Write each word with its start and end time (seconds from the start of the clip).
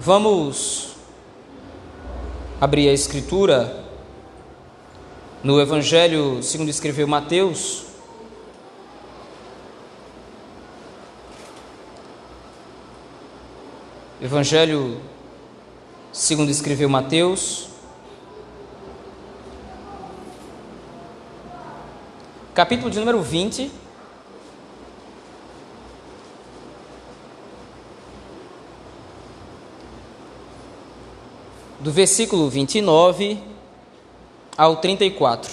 Vamos 0.00 0.96
abrir 2.60 2.88
a 2.88 2.92
escritura 2.92 3.84
no 5.42 5.60
Evangelho 5.60 6.42
segundo 6.42 6.68
escreveu 6.68 7.06
Mateus. 7.06 7.84
Evangelho 14.20 15.00
segundo 16.12 16.50
escreveu 16.50 16.88
Mateus. 16.88 17.68
Capítulo 22.52 22.90
de 22.90 22.98
número 22.98 23.22
20. 23.22 23.83
Do 31.84 31.92
versículo 31.92 32.48
29 32.48 33.38
ao 34.56 34.76
34. 34.76 35.52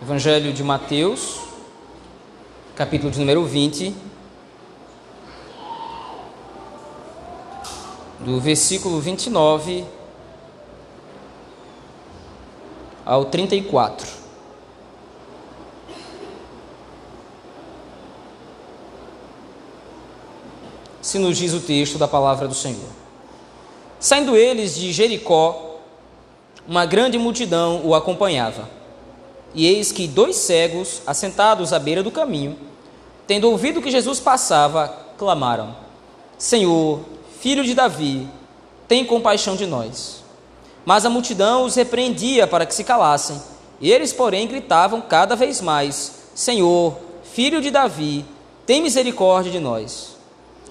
Evangelho 0.00 0.52
de 0.52 0.62
Mateus, 0.62 1.40
capítulo 2.76 3.10
de 3.10 3.18
número 3.18 3.44
20, 3.44 3.92
do 8.20 8.40
versículo 8.40 9.00
29 9.00 9.84
ao 13.04 13.24
34. 13.24 14.21
Se 21.12 21.18
nos 21.18 21.36
diz 21.36 21.52
o 21.52 21.60
texto 21.60 21.98
da 21.98 22.08
palavra 22.08 22.48
do 22.48 22.54
Senhor. 22.54 22.88
Saindo 24.00 24.34
eles 24.34 24.74
de 24.74 24.90
Jericó, 24.94 25.76
uma 26.66 26.86
grande 26.86 27.18
multidão 27.18 27.82
o 27.84 27.94
acompanhava. 27.94 28.66
E 29.54 29.66
eis 29.66 29.92
que 29.92 30.08
dois 30.08 30.36
cegos, 30.36 31.02
assentados 31.06 31.74
à 31.74 31.78
beira 31.78 32.02
do 32.02 32.10
caminho, 32.10 32.56
tendo 33.26 33.50
ouvido 33.50 33.82
que 33.82 33.90
Jesus 33.90 34.20
passava, 34.20 34.88
clamaram: 35.18 35.76
Senhor, 36.38 37.00
filho 37.40 37.62
de 37.62 37.74
Davi, 37.74 38.26
tem 38.88 39.04
compaixão 39.04 39.54
de 39.54 39.66
nós. 39.66 40.24
Mas 40.82 41.04
a 41.04 41.10
multidão 41.10 41.64
os 41.64 41.74
repreendia 41.74 42.46
para 42.46 42.64
que 42.64 42.74
se 42.74 42.84
calassem. 42.84 43.38
Eles, 43.82 44.14
porém, 44.14 44.48
gritavam 44.48 45.02
cada 45.02 45.36
vez 45.36 45.60
mais: 45.60 46.30
Senhor, 46.34 46.96
filho 47.22 47.60
de 47.60 47.70
Davi, 47.70 48.24
tem 48.64 48.80
misericórdia 48.80 49.52
de 49.52 49.60
nós. 49.60 50.11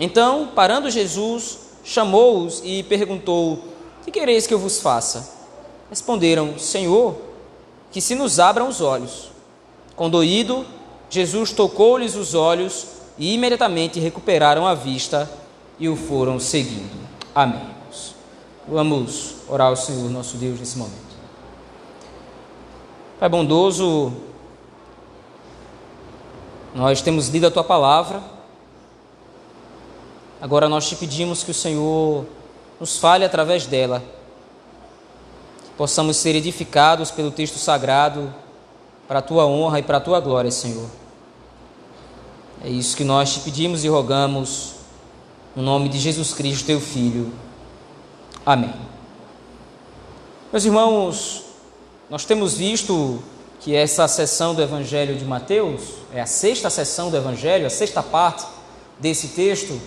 Então, 0.04 0.48
parando 0.48 0.90
Jesus, 0.90 1.60
chamou-os 1.84 2.60
e 2.66 2.82
perguntou: 2.82 3.60
Que 4.04 4.10
quereis 4.10 4.48
que 4.48 4.54
eu 4.54 4.58
vos 4.58 4.82
faça? 4.82 5.32
Responderam: 5.92 6.58
Senhor, 6.58 7.16
que 7.92 8.02
se 8.02 8.16
nos 8.16 8.40
abram 8.40 8.68
os 8.68 8.82
olhos. 8.82 9.30
Condoído, 9.96 10.66
Jesus 11.08 11.52
tocou-lhes 11.52 12.16
os 12.16 12.34
olhos 12.34 12.88
e 13.16 13.36
imediatamente 13.36 14.00
recuperaram 14.00 14.66
a 14.66 14.74
vista 14.74 15.30
e 15.78 15.88
o 15.88 15.96
foram 15.96 16.40
seguindo. 16.40 17.08
Amém. 17.36 17.70
Vamos 18.68 19.36
orar 19.48 19.68
ao 19.68 19.76
Senhor 19.76 20.10
nosso 20.10 20.36
Deus 20.38 20.60
nesse 20.60 20.80
momento. 20.80 21.12
Pai 23.20 23.30
bondoso, 23.30 24.14
nós 26.74 27.04
temos 27.04 27.28
lido 27.28 27.46
a 27.46 27.52
tua 27.52 27.64
palavra 27.64 28.31
Agora 30.42 30.68
nós 30.68 30.90
te 30.90 30.96
pedimos 30.96 31.44
que 31.44 31.52
o 31.52 31.54
Senhor 31.54 32.26
nos 32.80 32.98
fale 32.98 33.24
através 33.24 33.68
dela, 33.68 34.04
que 35.64 35.70
possamos 35.78 36.18
ser 36.18 36.36
edificados 36.36 37.12
pelo 37.12 37.30
texto 37.30 37.60
sagrado 37.60 38.34
para 39.08 39.20
a 39.20 39.22
tua 39.22 39.46
honra 39.46 39.78
e 39.78 39.84
para 39.84 39.98
a 39.98 40.02
tua 40.02 40.20
glória, 40.20 40.50
Senhor. 40.50 40.90
É 42.64 42.70
isso 42.70 42.98
que 42.98 43.04
nós 43.04 43.34
te 43.34 43.42
pedimos 43.42 43.84
e 43.84 43.88
rogamos, 43.88 44.74
no 45.56 45.62
nome 45.62 45.90
de 45.90 46.00
Jesus 46.00 46.34
Cristo, 46.34 46.66
teu 46.66 46.82
Filho. 46.82 47.32
Amém. 48.44 48.74
Meus 50.52 50.66
irmãos, 50.66 51.44
nós 52.10 52.26
temos 52.26 52.56
visto 52.56 53.22
que 53.60 53.76
essa 53.76 54.08
sessão 54.08 54.56
do 54.56 54.62
Evangelho 54.64 55.16
de 55.16 55.24
Mateus, 55.24 55.82
é 56.12 56.20
a 56.20 56.26
sexta 56.26 56.68
sessão 56.68 57.12
do 57.12 57.18
Evangelho, 57.18 57.68
a 57.68 57.70
sexta 57.70 58.02
parte 58.02 58.44
desse 59.00 59.30
texto, 59.30 59.80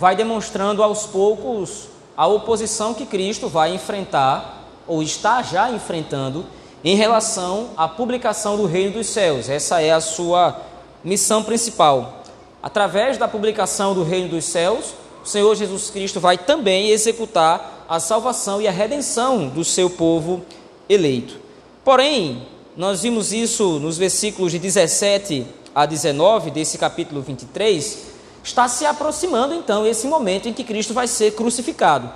vai 0.00 0.16
demonstrando 0.16 0.82
aos 0.82 1.04
poucos 1.04 1.88
a 2.16 2.26
oposição 2.26 2.94
que 2.94 3.04
Cristo 3.04 3.50
vai 3.50 3.74
enfrentar, 3.74 4.66
ou 4.88 5.02
está 5.02 5.42
já 5.42 5.70
enfrentando, 5.70 6.46
em 6.82 6.96
relação 6.96 7.68
à 7.76 7.86
publicação 7.86 8.56
do 8.56 8.64
Reino 8.64 8.94
dos 8.94 9.08
Céus. 9.08 9.50
Essa 9.50 9.82
é 9.82 9.92
a 9.92 10.00
sua 10.00 10.58
missão 11.04 11.42
principal. 11.42 12.22
Através 12.62 13.18
da 13.18 13.28
publicação 13.28 13.92
do 13.92 14.02
Reino 14.02 14.30
dos 14.30 14.46
Céus, 14.46 14.94
o 15.22 15.28
Senhor 15.28 15.54
Jesus 15.54 15.90
Cristo 15.90 16.18
vai 16.18 16.38
também 16.38 16.88
executar 16.88 17.84
a 17.86 18.00
salvação 18.00 18.58
e 18.58 18.66
a 18.66 18.72
redenção 18.72 19.48
do 19.48 19.62
seu 19.62 19.90
povo 19.90 20.40
eleito. 20.88 21.36
Porém, 21.84 22.46
nós 22.74 23.02
vimos 23.02 23.34
isso 23.34 23.78
nos 23.78 23.98
versículos 23.98 24.50
de 24.50 24.58
17 24.58 25.46
a 25.74 25.84
19 25.84 26.50
desse 26.50 26.78
capítulo 26.78 27.20
23, 27.20 28.09
Está 28.50 28.66
se 28.66 28.84
aproximando 28.84 29.54
então 29.54 29.86
esse 29.86 30.08
momento 30.08 30.48
em 30.48 30.52
que 30.52 30.64
Cristo 30.64 30.92
vai 30.92 31.06
ser 31.06 31.36
crucificado. 31.36 32.10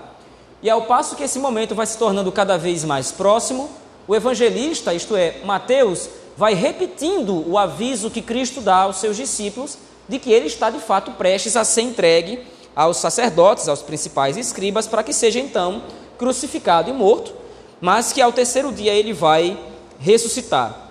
E 0.61 0.69
ao 0.69 0.83
passo 0.83 1.15
que 1.15 1.23
esse 1.23 1.39
momento 1.39 1.77
vai 1.77 1.87
se 1.87 1.97
tornando 1.97 2.33
cada 2.33 2.59
vez 2.59 2.83
mais 2.83 3.13
próximo, 3.13 3.71
o 4.09 4.17
evangelista, 4.17 4.93
isto 4.93 5.15
é, 5.15 5.37
Mateus, 5.45 6.11
vai 6.37 6.53
repetindo 6.53 7.49
o 7.49 7.57
aviso 7.57 8.11
que 8.11 8.21
Cristo 8.21 8.61
dá 8.61 8.79
aos 8.79 8.97
seus 8.97 9.17
discípulos 9.17 9.79
de 10.09 10.19
que 10.19 10.33
ele 10.33 10.49
está 10.49 10.71
de 10.71 10.81
fato 10.81 11.13
prestes 11.13 11.55
a 11.57 11.63
ser 11.63 11.83
entregue 11.83 12.45
aos 12.75 12.97
sacerdotes, 12.97 13.69
aos 13.69 13.83
principais 13.83 14.37
escribas, 14.37 14.89
para 14.89 15.05
que 15.05 15.13
seja 15.13 15.39
então 15.39 15.85
crucificado 16.19 16.91
e 16.91 16.93
morto, 16.93 17.33
mas 17.81 18.13
que 18.13 18.21
ao 18.21 18.33
terceiro 18.33 18.73
dia 18.73 18.93
ele 18.93 19.13
vai 19.13 19.57
ressuscitar. 20.01 20.91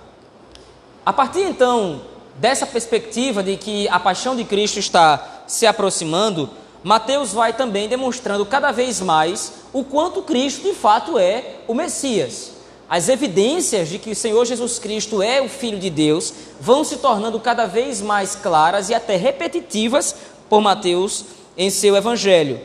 A 1.04 1.12
partir 1.12 1.42
então 1.42 2.00
dessa 2.36 2.66
perspectiva 2.66 3.42
de 3.42 3.58
que 3.58 3.86
a 3.88 4.00
paixão 4.00 4.34
de 4.34 4.44
Cristo 4.44 4.78
está 4.78 5.33
se 5.46 5.66
aproximando, 5.66 6.50
Mateus 6.82 7.32
vai 7.32 7.52
também 7.52 7.88
demonstrando 7.88 8.44
cada 8.44 8.70
vez 8.70 9.00
mais 9.00 9.52
o 9.72 9.82
quanto 9.82 10.22
Cristo 10.22 10.62
de 10.62 10.74
fato 10.74 11.18
é 11.18 11.56
o 11.66 11.74
Messias. 11.74 12.52
As 12.88 13.08
evidências 13.08 13.88
de 13.88 13.98
que 13.98 14.10
o 14.10 14.16
Senhor 14.16 14.44
Jesus 14.44 14.78
Cristo 14.78 15.22
é 15.22 15.40
o 15.40 15.48
Filho 15.48 15.78
de 15.78 15.88
Deus 15.88 16.32
vão 16.60 16.84
se 16.84 16.96
tornando 16.98 17.40
cada 17.40 17.66
vez 17.66 18.02
mais 18.02 18.34
claras 18.34 18.90
e 18.90 18.94
até 18.94 19.16
repetitivas 19.16 20.14
por 20.48 20.60
Mateus 20.60 21.24
em 21.56 21.70
seu 21.70 21.96
Evangelho. 21.96 22.60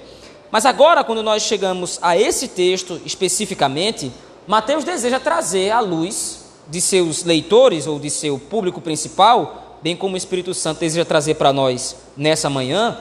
Mas 0.51 0.66
agora, 0.66 1.03
quando 1.03 1.23
nós 1.23 1.44
chegamos 1.44 2.00
a 2.01 2.18
esse 2.18 2.47
texto 2.47 3.00
especificamente, 3.06 4.12
Mateus 4.45 4.84
deseja 4.84 5.19
trazer 5.19 5.72
à 5.72 5.79
luz 5.79 6.39
de 6.68 6.81
seus 6.81 7.23
leitores 7.23 7.88
ou 7.88 8.00
de 8.00 8.09
seu 8.09 8.38
público 8.38 8.81
principal, 8.81 9.69
bem 9.81 9.95
como 9.95 10.16
o 10.16 10.17
Espírito 10.17 10.53
Santo 10.53 10.79
deseja 10.79 11.06
trazer 11.06 11.35
para 11.35 11.53
nós 11.53 11.95
nessa 12.16 12.50
manhã, 12.50 12.97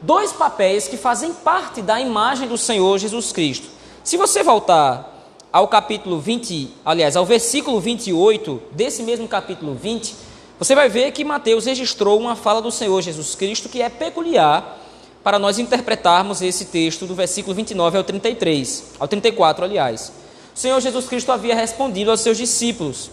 dois 0.00 0.32
papéis 0.32 0.88
que 0.88 0.96
fazem 0.96 1.32
parte 1.32 1.80
da 1.80 2.00
imagem 2.00 2.48
do 2.48 2.58
Senhor 2.58 2.98
Jesus 2.98 3.32
Cristo. 3.32 3.68
Se 4.04 4.16
você 4.16 4.42
voltar 4.42 5.12
ao 5.52 5.68
capítulo 5.68 6.18
20, 6.18 6.70
aliás, 6.84 7.16
ao 7.16 7.26
versículo 7.26 7.80
28 7.80 8.62
desse 8.72 9.02
mesmo 9.02 9.28
capítulo 9.28 9.74
20, 9.74 10.14
você 10.58 10.74
vai 10.74 10.88
ver 10.88 11.12
que 11.12 11.24
Mateus 11.24 11.66
registrou 11.66 12.18
uma 12.18 12.36
fala 12.36 12.62
do 12.62 12.70
Senhor 12.70 13.00
Jesus 13.02 13.34
Cristo 13.34 13.68
que 13.68 13.82
é 13.82 13.88
peculiar 13.88 14.78
para 15.22 15.38
nós 15.38 15.58
interpretarmos 15.58 16.42
esse 16.42 16.66
texto 16.66 17.06
do 17.06 17.14
versículo 17.14 17.54
29 17.54 17.98
ao 17.98 18.04
33, 18.04 18.84
ao 18.98 19.06
34, 19.06 19.64
aliás. 19.64 20.12
O 20.54 20.58
Senhor 20.58 20.80
Jesus 20.80 21.06
Cristo 21.06 21.32
havia 21.32 21.54
respondido 21.54 22.10
aos 22.10 22.20
seus 22.20 22.36
discípulos: 22.36 23.10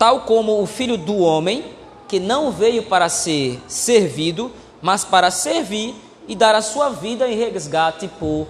Tal 0.00 0.20
como 0.20 0.62
o 0.62 0.66
filho 0.66 0.96
do 0.96 1.18
homem, 1.18 1.62
que 2.08 2.18
não 2.18 2.50
veio 2.50 2.84
para 2.84 3.10
ser 3.10 3.60
servido, 3.68 4.50
mas 4.80 5.04
para 5.04 5.30
servir 5.30 5.94
e 6.26 6.34
dar 6.34 6.54
a 6.54 6.62
sua 6.62 6.88
vida 6.88 7.28
em 7.28 7.36
resgate 7.36 8.08
por 8.18 8.46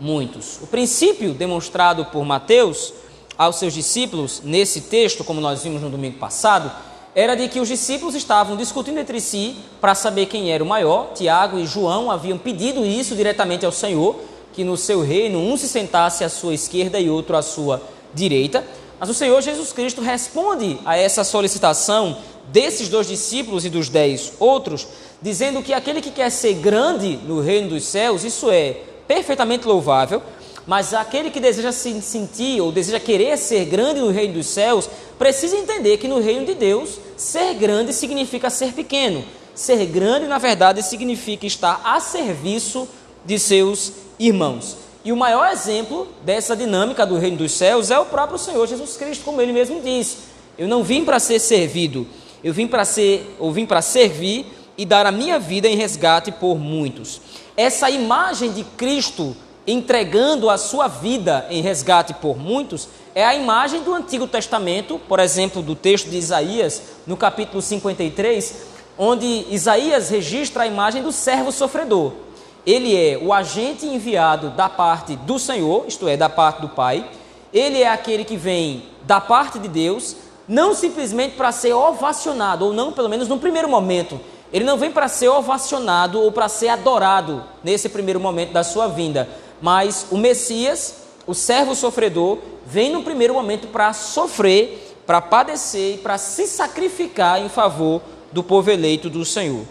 muitos. 0.00 0.58
O 0.62 0.66
princípio 0.66 1.34
demonstrado 1.34 2.06
por 2.06 2.24
Mateus 2.24 2.94
aos 3.36 3.56
seus 3.56 3.74
discípulos 3.74 4.40
nesse 4.42 4.80
texto, 4.80 5.22
como 5.22 5.42
nós 5.42 5.62
vimos 5.62 5.82
no 5.82 5.90
domingo 5.90 6.16
passado, 6.16 6.72
era 7.14 7.34
de 7.34 7.48
que 7.48 7.60
os 7.60 7.68
discípulos 7.68 8.14
estavam 8.14 8.56
discutindo 8.56 8.98
entre 8.98 9.20
si 9.20 9.58
para 9.82 9.94
saber 9.94 10.24
quem 10.24 10.52
era 10.52 10.64
o 10.64 10.66
maior. 10.66 11.12
Tiago 11.12 11.58
e 11.58 11.66
João 11.66 12.10
haviam 12.10 12.38
pedido 12.38 12.82
isso 12.82 13.14
diretamente 13.14 13.66
ao 13.66 13.72
Senhor 13.72 14.18
que 14.54 14.64
no 14.64 14.74
seu 14.74 15.02
reino 15.02 15.38
um 15.38 15.54
se 15.58 15.68
sentasse 15.68 16.24
à 16.24 16.30
sua 16.30 16.54
esquerda 16.54 16.98
e 16.98 17.10
outro 17.10 17.36
à 17.36 17.42
sua 17.42 17.82
direita. 18.14 18.64
Mas 19.04 19.10
o 19.10 19.14
Senhor 19.14 19.42
Jesus 19.42 19.70
Cristo 19.70 20.00
responde 20.00 20.78
a 20.82 20.96
essa 20.96 21.22
solicitação 21.24 22.16
desses 22.48 22.88
dois 22.88 23.06
discípulos 23.06 23.66
e 23.66 23.68
dos 23.68 23.90
dez 23.90 24.32
outros, 24.40 24.88
dizendo 25.20 25.62
que 25.62 25.74
aquele 25.74 26.00
que 26.00 26.10
quer 26.10 26.30
ser 26.30 26.54
grande 26.54 27.18
no 27.18 27.42
reino 27.42 27.68
dos 27.68 27.84
céus, 27.84 28.24
isso 28.24 28.50
é 28.50 28.78
perfeitamente 29.06 29.66
louvável, 29.66 30.22
mas 30.66 30.94
aquele 30.94 31.28
que 31.28 31.38
deseja 31.38 31.70
se 31.70 32.00
sentir 32.00 32.62
ou 32.62 32.72
deseja 32.72 32.98
querer 32.98 33.36
ser 33.36 33.66
grande 33.66 34.00
no 34.00 34.10
reino 34.10 34.32
dos 34.32 34.46
céus, 34.46 34.88
precisa 35.18 35.54
entender 35.54 35.98
que 35.98 36.08
no 36.08 36.18
reino 36.18 36.46
de 36.46 36.54
Deus, 36.54 36.98
ser 37.14 37.52
grande 37.56 37.92
significa 37.92 38.48
ser 38.48 38.72
pequeno. 38.72 39.22
Ser 39.54 39.84
grande, 39.84 40.26
na 40.26 40.38
verdade, 40.38 40.82
significa 40.82 41.44
estar 41.44 41.78
a 41.84 42.00
serviço 42.00 42.88
de 43.22 43.38
seus 43.38 43.92
irmãos. 44.18 44.83
E 45.04 45.12
o 45.12 45.16
maior 45.16 45.52
exemplo 45.52 46.08
dessa 46.24 46.56
dinâmica 46.56 47.04
do 47.04 47.18
reino 47.18 47.36
dos 47.36 47.52
céus 47.52 47.90
é 47.90 47.98
o 47.98 48.06
próprio 48.06 48.38
Senhor 48.38 48.66
Jesus 48.66 48.96
Cristo, 48.96 49.24
como 49.24 49.40
ele 49.40 49.52
mesmo 49.52 49.80
diz: 49.82 50.18
Eu 50.56 50.66
não 50.66 50.82
vim 50.82 51.04
para 51.04 51.18
ser 51.20 51.38
servido, 51.38 52.06
eu 52.42 52.54
vim 52.54 52.66
para 52.66 52.84
ser, 52.86 53.36
ou 53.38 53.52
vim 53.52 53.66
para 53.66 53.82
servir 53.82 54.46
e 54.78 54.86
dar 54.86 55.04
a 55.04 55.12
minha 55.12 55.38
vida 55.38 55.68
em 55.68 55.76
resgate 55.76 56.32
por 56.32 56.58
muitos. 56.58 57.20
Essa 57.56 57.90
imagem 57.90 58.50
de 58.52 58.64
Cristo 58.64 59.36
entregando 59.66 60.50
a 60.50 60.58
sua 60.58 60.88
vida 60.88 61.46
em 61.50 61.62
resgate 61.62 62.14
por 62.14 62.36
muitos, 62.36 62.88
é 63.14 63.24
a 63.24 63.34
imagem 63.34 63.82
do 63.82 63.94
Antigo 63.94 64.26
Testamento, 64.26 65.00
por 65.08 65.18
exemplo, 65.18 65.62
do 65.62 65.74
texto 65.74 66.08
de 66.10 66.16
Isaías, 66.16 66.82
no 67.06 67.16
capítulo 67.16 67.62
53, 67.62 68.54
onde 68.98 69.46
Isaías 69.50 70.10
registra 70.10 70.64
a 70.64 70.66
imagem 70.66 71.02
do 71.02 71.12
servo 71.12 71.50
sofredor. 71.50 72.23
Ele 72.66 72.96
é 72.96 73.18
o 73.18 73.32
agente 73.32 73.86
enviado 73.86 74.50
da 74.50 74.68
parte 74.68 75.16
do 75.16 75.38
Senhor, 75.38 75.84
isto 75.86 76.08
é, 76.08 76.16
da 76.16 76.28
parte 76.28 76.62
do 76.62 76.68
Pai. 76.68 77.08
Ele 77.52 77.82
é 77.82 77.88
aquele 77.88 78.24
que 78.24 78.36
vem 78.36 78.84
da 79.02 79.20
parte 79.20 79.58
de 79.58 79.68
Deus, 79.68 80.16
não 80.48 80.74
simplesmente 80.74 81.36
para 81.36 81.52
ser 81.52 81.74
ovacionado, 81.74 82.64
ou 82.64 82.72
não, 82.72 82.92
pelo 82.92 83.08
menos 83.08 83.28
no 83.28 83.38
primeiro 83.38 83.68
momento. 83.68 84.18
Ele 84.52 84.64
não 84.64 84.78
vem 84.78 84.90
para 84.90 85.08
ser 85.08 85.28
ovacionado 85.28 86.20
ou 86.20 86.32
para 86.32 86.48
ser 86.48 86.68
adorado 86.68 87.44
nesse 87.62 87.88
primeiro 87.88 88.20
momento 88.20 88.52
da 88.52 88.64
sua 88.64 88.86
vinda, 88.86 89.28
mas 89.60 90.06
o 90.10 90.16
Messias, 90.16 90.94
o 91.26 91.34
servo 91.34 91.74
sofredor, 91.74 92.38
vem 92.64 92.90
no 92.90 93.02
primeiro 93.02 93.34
momento 93.34 93.68
para 93.68 93.92
sofrer, 93.92 94.96
para 95.06 95.20
padecer 95.20 95.96
e 95.96 95.98
para 95.98 96.16
se 96.18 96.46
sacrificar 96.46 97.42
em 97.42 97.48
favor 97.48 98.00
do 98.32 98.42
povo 98.42 98.70
eleito 98.70 99.10
do 99.10 99.24
Senhor. 99.24 99.64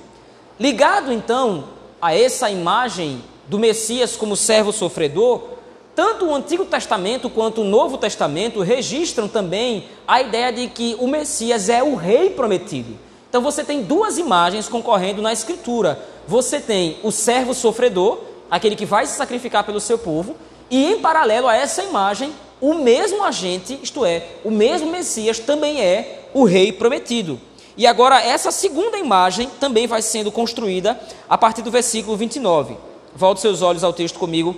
Ligado 0.60 1.12
então 1.12 1.66
a 2.04 2.14
essa 2.14 2.52
imagem 2.52 3.24
do 3.48 3.58
Messias 3.58 4.18
como 4.18 4.36
servo 4.36 4.74
sofredor, 4.74 5.42
tanto 5.96 6.26
o 6.26 6.36
Antigo 6.36 6.66
Testamento 6.66 7.30
quanto 7.30 7.62
o 7.62 7.64
Novo 7.64 7.98
Testamento 7.98 8.60
registram 8.60 9.26
também 9.26 9.86
a 10.06 10.22
ideia 10.22 10.52
de 10.52 10.68
que 10.68 10.98
o 11.00 11.08
Messias 11.08 11.70
é 11.70 11.82
o 11.82 11.96
rei 11.96 12.32
prometido. 12.32 13.00
Então 13.30 13.42
você 13.42 13.64
tem 13.64 13.84
duas 13.84 14.18
imagens 14.18 14.68
concorrendo 14.68 15.22
na 15.22 15.32
Escritura. 15.32 15.98
Você 16.28 16.60
tem 16.60 16.98
o 17.04 17.10
servo 17.10 17.54
sofredor, 17.54 18.20
aquele 18.52 18.76
que 18.76 18.86
vai 18.86 19.06
se 19.06 19.16
sacrificar 19.16 19.64
pelo 19.64 19.80
seu 19.80 19.98
povo, 19.98 20.36
e 20.70 20.92
em 20.92 21.00
paralelo 21.00 21.48
a 21.48 21.56
essa 21.56 21.84
imagem, 21.84 22.34
o 22.60 22.74
mesmo 22.74 23.24
agente, 23.24 23.80
isto 23.82 24.06
é, 24.06 24.28
o 24.44 24.52
mesmo 24.52 24.92
Messias, 24.92 25.40
também 25.40 25.80
é 25.80 26.26
o 26.34 26.44
rei 26.44 26.74
prometido. 26.74 27.40
E 27.76 27.88
agora, 27.88 28.22
essa 28.22 28.52
segunda 28.52 28.98
imagem 28.98 29.50
também 29.60 29.88
vai 29.88 30.02
sendo 30.02 30.32
construída 30.32 31.00
a 31.28 31.38
partir 31.38 31.62
do 31.62 31.72
versículo 31.72 32.16
29. 32.16 32.78
Volte 33.16 33.42
seus 33.42 33.62
olhos 33.62 33.84
ao 33.84 33.94
texto 33.94 34.20
comigo, 34.20 34.56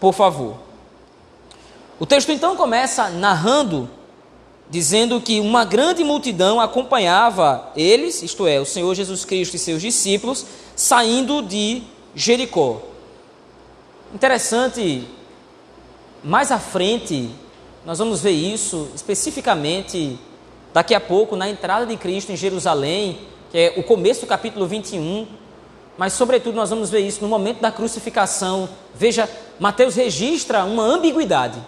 por 0.00 0.12
favor. 0.12 0.56
O 2.00 2.06
texto 2.06 2.30
então 2.30 2.56
começa 2.56 3.08
narrando, 3.10 3.88
dizendo 4.70 5.20
que 5.20 5.40
uma 5.40 5.64
grande 5.64 6.04
multidão 6.04 6.60
acompanhava 6.60 7.72
eles, 7.76 8.22
isto 8.22 8.46
é, 8.46 8.60
o 8.60 8.66
Senhor 8.66 8.94
Jesus 8.94 9.24
Cristo 9.24 9.54
e 9.54 9.58
seus 9.58 9.82
discípulos, 9.82 10.46
saindo 10.76 11.42
de 11.42 11.82
Jericó. 12.14 12.80
Interessante, 14.14 15.06
mais 16.22 16.50
à 16.50 16.58
frente, 16.58 17.30
nós 17.84 17.98
vamos 17.98 18.20
ver 18.20 18.30
isso 18.30 18.88
especificamente 18.94 20.18
daqui 20.72 20.94
a 20.94 21.00
pouco 21.00 21.36
na 21.36 21.48
entrada 21.48 21.86
de 21.86 21.96
Cristo 21.96 22.32
em 22.32 22.36
Jerusalém, 22.36 23.18
que 23.50 23.58
é 23.58 23.74
o 23.76 23.82
começo 23.82 24.22
do 24.22 24.26
capítulo 24.26 24.66
21. 24.66 25.26
Mas, 25.96 26.12
sobretudo, 26.12 26.54
nós 26.54 26.70
vamos 26.70 26.90
ver 26.90 27.00
isso 27.00 27.22
no 27.22 27.28
momento 27.28 27.60
da 27.60 27.72
crucificação. 27.72 28.68
Veja, 28.94 29.28
Mateus 29.58 29.96
registra 29.96 30.64
uma 30.64 30.84
ambiguidade. 30.84 31.58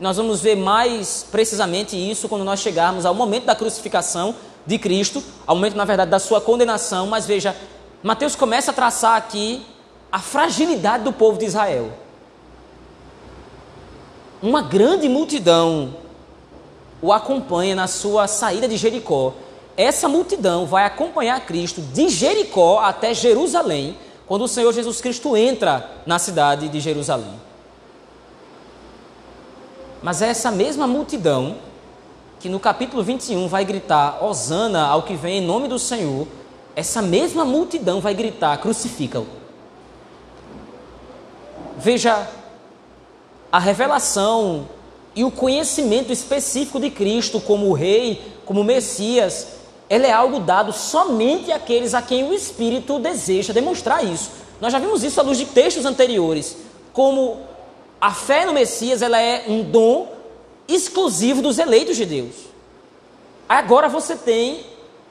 Nós 0.00 0.16
vamos 0.16 0.40
ver 0.40 0.56
mais 0.56 1.26
precisamente 1.30 1.96
isso 1.96 2.28
quando 2.28 2.44
nós 2.44 2.60
chegarmos 2.60 3.04
ao 3.04 3.14
momento 3.14 3.44
da 3.44 3.54
crucificação 3.54 4.34
de 4.64 4.78
Cristo, 4.78 5.22
ao 5.46 5.56
momento, 5.56 5.76
na 5.76 5.84
verdade, 5.84 6.10
da 6.10 6.18
sua 6.18 6.40
condenação. 6.40 7.06
Mas 7.06 7.26
veja, 7.26 7.54
Mateus 8.02 8.36
começa 8.36 8.70
a 8.70 8.74
traçar 8.74 9.16
aqui 9.16 9.62
a 10.10 10.18
fragilidade 10.18 11.04
do 11.04 11.12
povo 11.12 11.38
de 11.38 11.46
Israel. 11.46 11.90
Uma 14.40 14.62
grande 14.62 15.08
multidão 15.08 15.94
o 17.00 17.12
acompanha 17.12 17.74
na 17.74 17.86
sua 17.86 18.26
saída 18.26 18.68
de 18.68 18.76
Jericó. 18.76 19.32
Essa 19.76 20.08
multidão 20.08 20.66
vai 20.66 20.84
acompanhar 20.84 21.40
Cristo 21.46 21.80
de 21.80 22.08
Jericó 22.08 22.80
até 22.80 23.14
Jerusalém, 23.14 23.96
quando 24.26 24.42
o 24.42 24.48
Senhor 24.48 24.72
Jesus 24.72 25.00
Cristo 25.00 25.36
entra 25.36 25.88
na 26.04 26.18
cidade 26.18 26.68
de 26.68 26.80
Jerusalém. 26.80 27.40
Mas 30.02 30.22
é 30.22 30.28
essa 30.28 30.50
mesma 30.50 30.86
multidão 30.86 31.56
que 32.40 32.48
no 32.48 32.60
capítulo 32.60 33.02
21 33.02 33.48
vai 33.48 33.64
gritar: 33.64 34.22
Hosana 34.22 34.86
ao 34.86 35.02
que 35.02 35.14
vem 35.14 35.38
em 35.38 35.46
nome 35.46 35.68
do 35.68 35.78
Senhor. 35.78 36.26
Essa 36.74 37.02
mesma 37.02 37.44
multidão 37.44 38.00
vai 38.00 38.14
gritar: 38.14 38.58
Crucifica-o. 38.58 39.26
Veja 41.76 42.28
a 43.50 43.58
revelação 43.58 44.68
e 45.18 45.24
o 45.24 45.32
conhecimento 45.32 46.12
específico 46.12 46.78
de 46.78 46.90
Cristo 46.90 47.40
como 47.40 47.72
Rei, 47.72 48.22
como 48.46 48.62
Messias, 48.62 49.48
é 49.90 50.12
algo 50.12 50.38
dado 50.38 50.72
somente 50.72 51.50
àqueles 51.50 51.92
a 51.92 52.00
quem 52.00 52.22
o 52.22 52.32
Espírito 52.32 53.00
deseja 53.00 53.52
demonstrar 53.52 54.04
isso. 54.04 54.30
Nós 54.60 54.72
já 54.72 54.78
vimos 54.78 55.02
isso 55.02 55.18
à 55.18 55.24
luz 55.24 55.36
de 55.36 55.46
textos 55.46 55.84
anteriores, 55.84 56.56
como 56.92 57.40
a 58.00 58.14
fé 58.14 58.46
no 58.46 58.52
Messias 58.52 59.02
ela 59.02 59.20
é 59.20 59.46
um 59.48 59.64
dom 59.64 60.06
exclusivo 60.68 61.42
dos 61.42 61.58
eleitos 61.58 61.96
de 61.96 62.06
Deus. 62.06 62.36
Agora 63.48 63.88
você 63.88 64.14
tem 64.14 64.60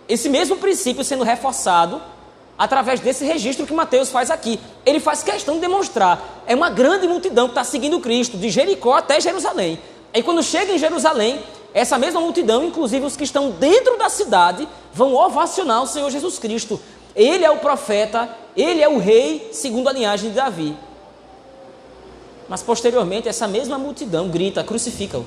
esse 0.07 0.29
mesmo 0.29 0.55
princípio 0.55 1.03
sendo 1.03 1.25
reforçado 1.25 2.01
através 2.57 3.01
desse 3.01 3.25
registro 3.25 3.67
que 3.67 3.73
Mateus 3.73 4.09
faz 4.09 4.31
aqui. 4.31 4.57
Ele 4.85 5.01
faz 5.01 5.21
questão 5.21 5.55
de 5.55 5.59
demonstrar. 5.59 6.43
É 6.47 6.55
uma 6.55 6.69
grande 6.69 7.09
multidão 7.09 7.47
que 7.47 7.51
está 7.51 7.65
seguindo 7.65 7.99
Cristo, 7.99 8.37
de 8.37 8.49
Jericó 8.49 8.93
até 8.93 9.19
Jerusalém. 9.19 9.77
E 10.17 10.23
quando 10.23 10.41
chega 10.41 10.73
em 10.73 10.77
Jerusalém, 10.77 11.43
essa 11.73 11.97
mesma 11.97 12.19
multidão, 12.19 12.63
inclusive 12.63 13.05
os 13.05 13.15
que 13.15 13.23
estão 13.23 13.51
dentro 13.51 13.97
da 13.97 14.09
cidade, 14.09 14.67
vão 14.91 15.13
ovacionar 15.13 15.83
o 15.83 15.87
Senhor 15.87 16.09
Jesus 16.09 16.39
Cristo. 16.39 16.79
Ele 17.15 17.45
é 17.45 17.51
o 17.51 17.57
profeta, 17.57 18.27
ele 18.55 18.81
é 18.81 18.89
o 18.89 18.97
rei, 18.97 19.49
segundo 19.53 19.87
a 19.87 19.93
linhagem 19.93 20.29
de 20.31 20.35
Davi. 20.35 20.75
Mas 22.49 22.63
posteriormente, 22.63 23.27
essa 23.27 23.47
mesma 23.47 23.77
multidão 23.77 24.29
grita: 24.29 24.63
crucifica-o. 24.63 25.25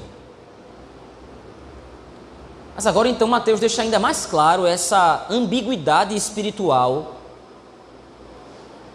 Mas 2.75 2.87
agora 2.87 3.09
então 3.09 3.29
Mateus 3.29 3.61
deixa 3.61 3.83
ainda 3.83 3.99
mais 3.99 4.27
claro 4.27 4.67
essa 4.67 5.27
ambiguidade 5.31 6.17
espiritual 6.17 7.17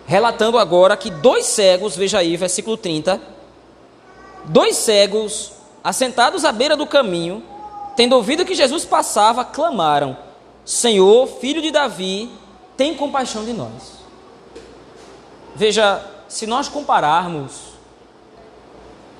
relatando 0.05 0.57
agora 0.57 0.95
que 0.95 1.09
dois 1.09 1.45
cegos, 1.45 1.95
veja 1.95 2.19
aí, 2.19 2.37
versículo 2.37 2.77
30, 2.77 3.19
dois 4.45 4.75
cegos, 4.75 5.54
assentados 5.85 6.43
à 6.43 6.51
beira 6.51 6.75
do 6.75 6.87
caminho, 6.87 7.43
tendo 7.95 8.15
ouvido 8.15 8.43
que 8.43 8.55
Jesus 8.55 8.83
passava, 8.83 9.45
clamaram: 9.45 10.17
Senhor, 10.65 11.27
filho 11.39 11.61
de 11.61 11.69
Davi, 11.69 12.27
tem 12.75 12.95
compaixão 12.95 13.45
de 13.45 13.53
nós. 13.53 13.93
Veja, 15.55 16.03
se 16.27 16.47
nós 16.47 16.67
compararmos 16.67 17.75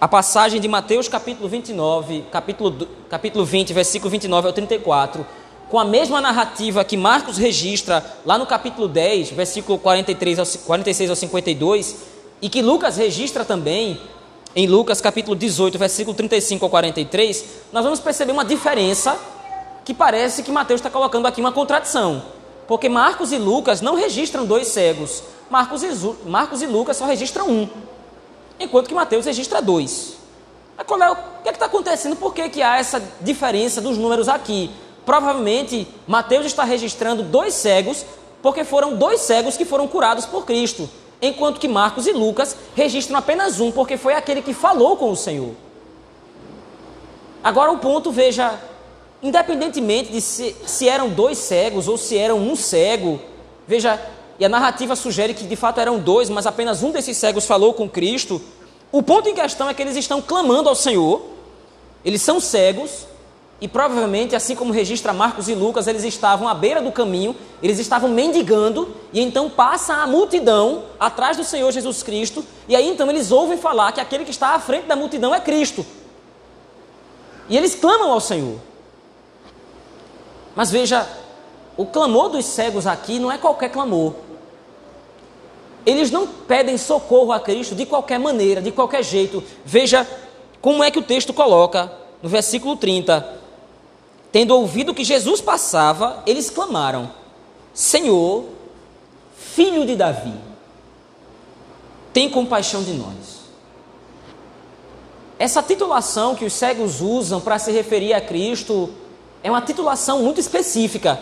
a 0.01 0.07
passagem 0.07 0.59
de 0.59 0.67
Mateus 0.67 1.07
capítulo 1.07 1.47
29, 1.47 2.25
capítulo, 2.31 2.87
capítulo 3.09 3.45
20, 3.45 3.71
versículo 3.71 4.09
29 4.09 4.47
ao 4.47 4.53
34, 4.53 5.25
com 5.69 5.79
a 5.79 5.85
mesma 5.85 6.19
narrativa 6.19 6.83
que 6.83 6.97
Marcos 6.97 7.37
registra 7.37 8.03
lá 8.25 8.39
no 8.39 8.45
capítulo 8.47 8.87
10, 8.87 9.29
versículo 9.29 9.77
43 9.77 10.39
ao, 10.39 10.45
46 10.45 11.09
ao 11.11 11.15
52, 11.15 11.95
e 12.41 12.49
que 12.49 12.61
Lucas 12.61 12.97
registra 12.97 13.45
também 13.45 13.99
em 14.55 14.67
Lucas 14.67 15.01
capítulo 15.01 15.35
18, 15.35 15.77
versículo 15.77 16.15
35 16.15 16.63
ao 16.63 16.69
43, 16.69 17.45
nós 17.73 17.83
vamos 17.83 17.99
perceber 17.99 18.31
uma 18.31 18.45
diferença 18.45 19.19
que 19.83 19.93
parece 19.93 20.41
que 20.43 20.51
Mateus 20.51 20.79
está 20.79 20.89
colocando 20.89 21.27
aqui 21.27 21.41
uma 21.41 21.51
contradição. 21.51 22.23
Porque 22.65 22.87
Marcos 22.87 23.33
e 23.33 23.37
Lucas 23.37 23.81
não 23.81 23.95
registram 23.95 24.45
dois 24.45 24.69
cegos, 24.69 25.21
Marcos 25.49 25.83
e, 25.83 25.89
Marcos 26.25 26.61
e 26.61 26.65
Lucas 26.65 26.95
só 26.95 27.05
registram 27.05 27.49
um, 27.49 27.69
enquanto 28.57 28.87
que 28.87 28.93
Mateus 28.93 29.25
registra 29.25 29.61
dois. 29.61 30.15
Qual 30.87 31.01
é, 31.01 31.11
o 31.11 31.15
que 31.15 31.49
é 31.49 31.51
está 31.51 31.65
acontecendo? 31.65 32.15
Por 32.15 32.33
que, 32.33 32.49
que 32.49 32.61
há 32.61 32.77
essa 32.77 33.01
diferença 33.21 33.81
dos 33.81 33.97
números 33.97 34.29
aqui? 34.29 34.71
Provavelmente 35.05 35.87
Mateus 36.07 36.45
está 36.45 36.63
registrando 36.63 37.23
dois 37.23 37.53
cegos, 37.53 38.05
porque 38.41 38.63
foram 38.63 38.95
dois 38.95 39.21
cegos 39.21 39.57
que 39.57 39.65
foram 39.65 39.87
curados 39.87 40.25
por 40.25 40.45
Cristo, 40.45 40.89
enquanto 41.25 41.59
que 41.59 41.67
Marcos 41.67 42.07
e 42.07 42.11
Lucas 42.11 42.55
registram 42.75 43.17
apenas 43.17 43.59
um, 43.59 43.71
porque 43.71 43.97
foi 43.97 44.13
aquele 44.13 44.41
que 44.41 44.53
falou 44.53 44.97
com 44.97 45.11
o 45.11 45.15
Senhor. 45.15 45.53
Agora 47.43 47.71
o 47.71 47.77
ponto, 47.77 48.11
veja, 48.11 48.59
independentemente 49.21 50.11
de 50.11 50.21
se, 50.21 50.55
se 50.65 50.89
eram 50.89 51.09
dois 51.09 51.37
cegos 51.37 51.87
ou 51.87 51.97
se 51.97 52.17
eram 52.17 52.39
um 52.39 52.55
cego, 52.55 53.19
veja, 53.67 53.99
e 54.39 54.45
a 54.45 54.49
narrativa 54.49 54.95
sugere 54.95 55.33
que 55.33 55.45
de 55.45 55.55
fato 55.55 55.79
eram 55.79 55.99
dois, 55.99 56.29
mas 56.29 56.45
apenas 56.45 56.83
um 56.83 56.91
desses 56.91 57.15
cegos 57.17 57.45
falou 57.45 57.73
com 57.73 57.87
Cristo. 57.87 58.41
O 58.91 59.01
ponto 59.01 59.29
em 59.29 59.33
questão 59.33 59.69
é 59.69 59.73
que 59.73 59.81
eles 59.81 59.95
estão 59.95 60.21
clamando 60.21 60.69
ao 60.69 60.75
Senhor, 60.75 61.21
eles 62.03 62.21
são 62.21 62.39
cegos, 62.39 63.07
e 63.59 63.67
provavelmente, 63.67 64.35
assim 64.35 64.53
como 64.53 64.73
registra 64.73 65.13
Marcos 65.13 65.47
e 65.47 65.55
Lucas, 65.55 65.87
eles 65.87 66.03
estavam 66.03 66.47
à 66.47 66.53
beira 66.53 66.81
do 66.81 66.91
caminho, 66.91 67.33
eles 67.63 67.79
estavam 67.79 68.09
mendigando, 68.09 68.93
e 69.13 69.21
então 69.21 69.49
passa 69.49 69.93
a 69.93 70.07
multidão 70.07 70.83
atrás 70.99 71.37
do 71.37 71.43
Senhor 71.43 71.71
Jesus 71.71 72.03
Cristo, 72.03 72.45
e 72.67 72.75
aí 72.75 72.87
então 72.89 73.09
eles 73.09 73.31
ouvem 73.31 73.57
falar 73.57 73.93
que 73.93 74.01
aquele 74.01 74.25
que 74.25 74.31
está 74.31 74.49
à 74.49 74.59
frente 74.59 74.87
da 74.87 74.95
multidão 74.95 75.33
é 75.33 75.39
Cristo. 75.39 75.85
E 77.47 77.55
eles 77.55 77.75
clamam 77.75 78.11
ao 78.11 78.19
Senhor. 78.19 78.59
Mas 80.53 80.69
veja, 80.69 81.07
o 81.77 81.85
clamor 81.85 82.29
dos 82.29 82.45
cegos 82.45 82.85
aqui 82.85 83.19
não 83.19 83.31
é 83.31 83.37
qualquer 83.37 83.69
clamor. 83.69 84.15
Eles 85.85 86.11
não 86.11 86.27
pedem 86.27 86.77
socorro 86.77 87.31
a 87.31 87.39
Cristo 87.39 87.73
de 87.73 87.85
qualquer 87.85 88.19
maneira, 88.19 88.61
de 88.61 88.71
qualquer 88.71 89.03
jeito. 89.03 89.41
Veja 89.63 90.05
como 90.59 90.83
é 90.83 90.91
que 90.91 90.99
o 90.99 91.03
texto 91.03 91.31
coloca 91.31 91.91
no 92.21 92.27
versículo 92.27 92.75
30. 92.75 93.44
Tendo 94.35 94.53
ouvido 94.53 94.93
que 94.93 95.05
Jesus 95.05 95.39
passava, 95.39 96.21
eles 96.27 96.49
clamaram: 96.49 97.09
Senhor, 97.73 98.43
filho 99.33 99.85
de 99.85 99.95
Davi, 99.95 100.33
tem 102.11 102.29
compaixão 102.29 102.83
de 102.83 102.91
nós. 102.91 103.45
Essa 105.39 105.63
titulação 105.63 106.35
que 106.35 106.43
os 106.43 106.51
cegos 106.51 106.99
usam 106.99 107.39
para 107.39 107.57
se 107.57 107.71
referir 107.71 108.11
a 108.11 108.19
Cristo 108.19 108.93
é 109.41 109.49
uma 109.49 109.61
titulação 109.61 110.21
muito 110.21 110.41
específica, 110.41 111.17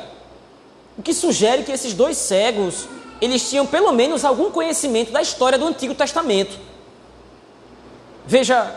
o 0.98 1.03
que 1.03 1.13
sugere 1.13 1.62
que 1.62 1.72
esses 1.72 1.93
dois 1.93 2.17
cegos 2.17 2.88
eles 3.22 3.48
tinham 3.48 3.67
pelo 3.67 3.91
menos 3.91 4.25
algum 4.25 4.50
conhecimento 4.50 5.12
da 5.12 5.22
história 5.22 5.60
do 5.60 5.67
Antigo 5.67 5.93
Testamento. 5.93 6.58
Veja, 8.25 8.74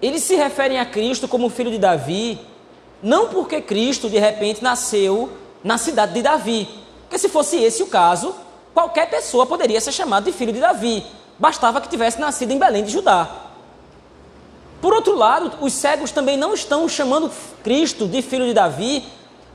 eles 0.00 0.22
se 0.22 0.36
referem 0.36 0.78
a 0.78 0.86
Cristo 0.86 1.26
como 1.26 1.50
filho 1.50 1.72
de 1.72 1.78
Davi, 1.78 2.38
não 3.02 3.28
porque 3.28 3.60
Cristo 3.60 4.08
de 4.08 4.18
repente 4.18 4.62
nasceu 4.62 5.30
na 5.64 5.76
cidade 5.76 6.14
de 6.14 6.22
Davi, 6.22 6.68
porque 7.02 7.18
se 7.18 7.28
fosse 7.28 7.56
esse 7.56 7.82
o 7.82 7.86
caso, 7.86 8.34
qualquer 8.72 9.10
pessoa 9.10 9.44
poderia 9.44 9.80
ser 9.80 9.92
chamada 9.92 10.30
de 10.30 10.36
filho 10.36 10.52
de 10.52 10.60
Davi, 10.60 11.04
bastava 11.38 11.80
que 11.80 11.88
tivesse 11.88 12.20
nascido 12.20 12.52
em 12.52 12.58
Belém 12.58 12.84
de 12.84 12.92
Judá. 12.92 13.28
Por 14.80 14.92
outro 14.92 15.14
lado, 15.14 15.52
os 15.60 15.72
cegos 15.72 16.10
também 16.10 16.36
não 16.36 16.54
estão 16.54 16.88
chamando 16.88 17.30
Cristo 17.62 18.06
de 18.06 18.22
filho 18.22 18.46
de 18.46 18.54
Davi, 18.54 19.04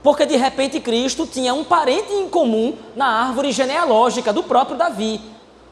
porque 0.04 0.25
de 0.25 0.38
repente 0.38 0.80
Cristo 0.80 1.27
tinha 1.27 1.54
um 1.54 1.63
parente 1.63 2.13
em 2.13 2.30
comum 2.30 2.77
na 2.96 3.08
árvore 3.08 3.51
genealógica 3.51 4.32
do 4.32 4.44
próprio 4.44 4.77
Davi. 4.77 5.20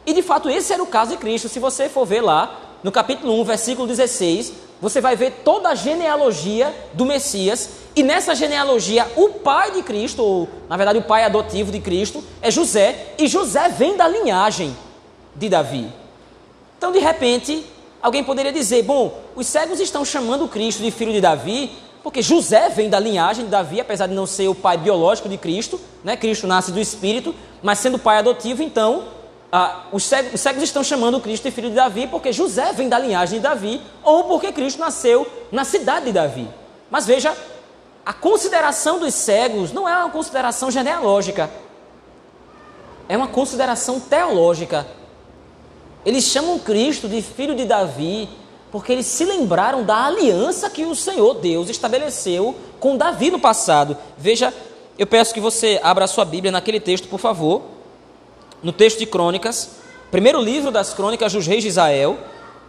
E 0.06 0.14
de 0.14 0.22
fato 0.22 0.50
esse 0.50 0.74
era 0.74 0.84
o 0.84 0.88
caso 0.88 1.12
de 1.12 1.18
Cristo. 1.18 1.48
Se 1.48 1.60
você 1.60 1.88
for 1.88 2.06
ver 2.06 2.22
lá, 2.22 2.65
no 2.86 2.92
capítulo 2.92 3.42
1, 3.42 3.44
versículo 3.46 3.88
16, 3.88 4.54
você 4.80 5.02
vai 5.02 5.16
ver 5.16 5.42
toda 5.44 5.70
a 5.70 5.74
genealogia 5.74 6.72
do 6.94 7.04
Messias. 7.04 7.68
E 7.96 8.04
nessa 8.04 8.36
genealogia, 8.36 9.12
o 9.16 9.30
pai 9.30 9.72
de 9.72 9.82
Cristo, 9.82 10.22
ou 10.22 10.48
na 10.70 10.78
verdade 10.78 11.00
o 11.00 11.02
pai 11.02 11.24
adotivo 11.24 11.72
de 11.72 11.80
Cristo, 11.80 12.24
é 12.44 12.52
José. 12.52 13.16
E 13.18 13.28
José 13.28 13.70
vem 13.70 13.98
da 13.98 14.08
linhagem 14.08 14.78
de 15.36 15.50
Davi. 15.50 15.92
Então, 16.78 16.92
de 16.92 17.00
repente, 17.00 17.66
alguém 18.00 18.24
poderia 18.24 18.54
dizer: 18.54 18.84
bom, 18.84 19.20
os 19.36 19.48
cegos 19.48 19.80
estão 19.80 20.06
chamando 20.06 20.48
Cristo 20.48 20.84
de 20.84 20.92
filho 20.92 21.12
de 21.12 21.22
Davi, 21.22 21.72
porque 22.04 22.22
José 22.22 22.70
vem 22.70 22.88
da 22.88 23.00
linhagem 23.00 23.46
de 23.46 23.50
Davi, 23.50 23.82
apesar 23.82 24.06
de 24.06 24.14
não 24.14 24.28
ser 24.28 24.48
o 24.48 24.54
pai 24.54 24.78
biológico 24.78 25.28
de 25.28 25.40
Cristo, 25.40 25.82
né? 26.04 26.16
Cristo 26.16 26.46
nasce 26.46 26.72
do 26.72 26.80
Espírito, 26.80 27.34
mas 27.64 27.80
sendo 27.80 27.98
pai 27.98 28.20
adotivo, 28.20 28.62
então 28.62 29.06
ah, 29.52 29.84
os, 29.92 30.04
cegos, 30.04 30.34
os, 30.34 30.42
cegos, 30.42 30.64
estão 30.64 30.84
chamando 30.84 31.20
Cristo 31.20 31.44
de 31.44 31.52
filho 31.52 31.70
de 31.70 31.76
Davi 31.76 32.08
porque 32.08 32.34
José 32.34 32.74
vem 32.74 32.90
da 32.90 33.00
linhagem 33.00 33.40
de 33.40 33.44
Davi 33.44 33.82
ou 34.04 34.26
porque 34.26 34.52
Cristo 34.52 34.80
nasceu 34.80 35.26
na 35.52 35.64
cidade 35.64 36.06
de 36.08 36.12
Davi. 36.12 36.48
Mas 36.90 37.06
veja, 37.06 37.36
a 38.06 38.14
consideração 38.14 39.00
dos 39.00 39.14
cegos 39.14 39.72
não 39.72 39.88
é 39.88 39.98
uma 39.98 40.10
consideração 40.10 40.70
genealógica, 40.70 41.50
é 43.08 43.16
uma 43.16 43.28
consideração 43.28 44.00
teológica. 44.00 44.86
Eles 46.06 46.24
chamam 46.26 46.60
Cristo 46.60 47.08
de 47.08 47.22
filho 47.22 47.56
de 47.56 47.66
Davi 47.66 48.30
porque 48.72 48.92
eles 48.92 49.06
se 49.06 49.24
lembraram 49.24 49.84
da 49.84 50.06
aliança 50.06 50.70
que 50.70 50.86
o 50.86 50.94
Senhor 50.94 51.36
Deus 51.36 51.70
estabeleceu 51.70 52.56
com 52.80 52.98
Davi 52.98 53.32
no 53.32 53.40
passado. 53.40 53.98
Veja, 54.18 54.54
eu 55.00 55.08
peço 55.08 55.34
que 55.34 55.40
você 55.40 55.80
abra 55.82 56.06
a 56.06 56.08
sua 56.08 56.26
Bíblia 56.26 56.52
naquele 56.52 56.80
texto, 56.80 57.08
por 57.08 57.20
favor, 57.20 57.62
no 58.66 58.74
texto 58.74 58.98
de 58.98 59.06
Crônicas, 59.06 59.76
primeiro 60.10 60.42
livro 60.42 60.72
das 60.72 60.92
Crônicas 60.92 61.32
dos 61.32 61.46
Reis 61.46 61.62
de 61.62 61.70
Israel, 61.70 62.18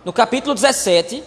no 0.04 0.12
capítulo 0.12 0.54
17. 0.54 1.24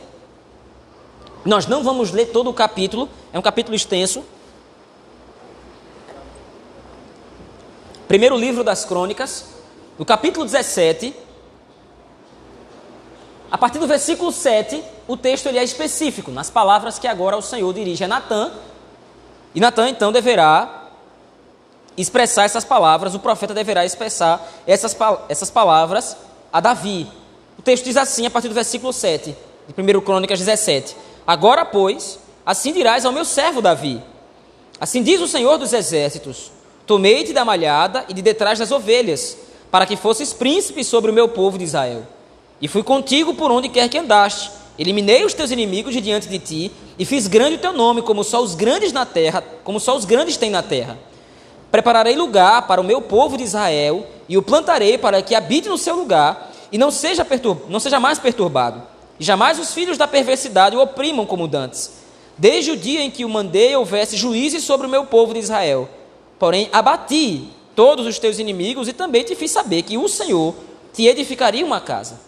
Nós 1.44 1.66
não 1.66 1.84
vamos 1.84 2.12
ler 2.12 2.28
todo 2.28 2.52
o 2.52 2.54
capítulo, 2.54 3.10
é 3.34 3.40
um 3.40 3.42
capítulo 3.42 3.76
extenso. 3.76 4.24
Primeiro 8.08 8.38
livro 8.38 8.64
das 8.64 8.86
Crônicas, 8.86 9.46
no 9.98 10.06
capítulo 10.06 10.46
17, 10.46 11.16
a 13.50 13.58
partir 13.58 13.80
do 13.80 13.88
versículo 13.88 14.32
7, 14.32 14.84
o 15.08 15.18
texto 15.18 15.48
ele 15.48 15.58
é 15.58 15.64
específico, 15.64 16.30
nas 16.30 16.52
palavras 16.52 17.00
que 17.00 17.08
agora 17.08 17.36
o 17.36 17.42
Senhor 17.42 17.74
dirige 17.74 18.04
a 18.04 18.08
Natã. 18.08 18.52
E 19.56 19.60
Natã 19.60 19.90
então 19.90 20.12
deverá 20.12 20.79
expressar 22.02 22.46
essas 22.46 22.64
palavras, 22.64 23.16
o 23.16 23.20
profeta 23.20 23.54
deverá 23.54 23.86
expressar 23.86 24.48
essas, 24.66 24.96
essas 25.28 25.50
palavras 25.50 26.16
a 26.52 26.60
Davi. 26.60 27.08
O 27.58 27.62
texto 27.62 27.84
diz 27.84 27.98
assim, 27.98 28.26
a 28.26 28.30
partir 28.30 28.48
do 28.48 28.54
versículo 28.54 28.94
7, 28.94 29.36
de 29.68 29.98
1 29.98 30.02
Crônicas 30.02 30.40
17: 30.40 30.96
Agora, 31.28 31.66
pois, 31.66 32.20
assim 32.46 32.72
dirás 32.72 33.06
ao 33.06 33.12
meu 33.12 33.26
servo 33.26 33.62
Davi: 33.62 34.02
Assim 34.80 35.04
diz 35.04 35.20
o 35.22 35.28
Senhor 35.28 35.58
dos 35.58 35.74
exércitos: 35.74 36.52
Tomei-te 36.88 37.34
da 37.34 37.44
malhada 37.44 38.06
e 38.08 38.14
de 38.14 38.22
detrás 38.22 38.58
das 38.58 38.72
ovelhas, 38.72 39.38
para 39.70 39.86
que 39.86 39.96
fosses 39.98 40.34
príncipe 40.34 40.84
sobre 40.84 41.12
o 41.12 41.14
meu 41.14 41.28
povo 41.28 41.58
de 41.58 41.66
Israel. 41.66 42.04
E 42.62 42.68
fui 42.68 42.82
contigo 42.82 43.34
por 43.34 43.52
onde 43.52 43.70
quer 43.70 43.90
que 43.90 43.98
andaste. 43.98 44.52
Eliminei 44.78 45.26
os 45.26 45.34
teus 45.34 45.52
inimigos 45.52 45.94
de 45.94 46.00
diante 46.00 46.30
de 46.30 46.40
ti 46.40 46.72
e 46.98 47.04
fiz 47.04 47.28
grande 47.28 47.56
o 47.56 47.60
teu 47.60 47.74
nome, 47.74 48.02
como 48.02 48.24
só 48.24 48.42
os 48.42 48.56
grandes 48.56 48.94
na 48.94 49.06
terra, 49.06 49.44
como 49.64 49.80
só 49.80 49.96
os 49.96 50.06
grandes 50.06 50.38
têm 50.38 50.50
na 50.50 50.64
terra. 50.64 50.98
Prepararei 51.72 52.16
lugar 52.16 52.68
para 52.68 52.82
o 52.82 52.84
meu 52.84 53.02
povo 53.02 53.38
de 53.38 53.44
Israel 53.44 54.06
e 54.28 54.38
o 54.38 54.42
plantarei 54.42 54.98
para 54.98 55.22
que 55.22 55.36
habite 55.36 55.70
no 55.70 55.78
seu 55.78 55.96
lugar 55.96 56.52
e 56.72 56.78
não 56.78 56.92
seja, 56.92 57.26
não 57.68 57.80
seja 57.80 58.00
mais 58.00 58.20
perturbado. 58.20 58.82
E 59.20 59.24
jamais 59.24 59.60
os 59.60 59.74
filhos 59.74 59.98
da 59.98 60.08
perversidade 60.08 60.76
o 60.76 60.82
oprimam 60.82 61.26
como 61.26 61.48
dantes. 61.48 61.92
Desde 62.38 62.72
o 62.72 62.78
dia 62.78 63.02
em 63.02 63.12
que 63.12 63.26
o 63.26 63.30
mandei 63.30 63.76
houvesse 63.76 64.16
juízes 64.16 64.64
sobre 64.64 64.88
o 64.88 64.90
meu 64.90 65.06
povo 65.06 65.34
de 65.34 65.40
Israel. 65.40 65.90
Porém, 66.40 66.70
abati 66.72 67.50
todos 67.76 68.08
os 68.08 68.18
teus 68.18 68.40
inimigos 68.40 68.88
e 68.88 68.94
também 68.94 69.24
te 69.24 69.36
fiz 69.36 69.52
saber 69.52 69.84
que 69.84 69.98
o 69.98 70.08
Senhor 70.08 70.56
te 70.94 71.06
edificaria 71.06 71.66
uma 71.66 71.82
casa. 71.82 72.20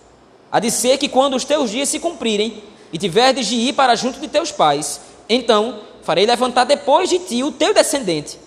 Há 0.51 0.59
de 0.59 0.69
ser 0.69 0.97
que 0.97 1.07
quando 1.07 1.35
os 1.35 1.45
teus 1.45 1.71
dias 1.71 1.87
se 1.87 1.99
cumprirem 1.99 2.61
e 2.91 2.97
tiveres 2.97 3.47
de 3.47 3.55
ir 3.55 3.73
para 3.73 3.95
junto 3.95 4.19
de 4.19 4.27
teus 4.27 4.51
pais, 4.51 4.99
então 5.29 5.79
farei 6.03 6.25
levantar 6.25 6.65
depois 6.65 7.09
de 7.09 7.19
ti 7.19 7.43
o 7.43 7.51
teu 7.51 7.73
descendente, 7.73 8.37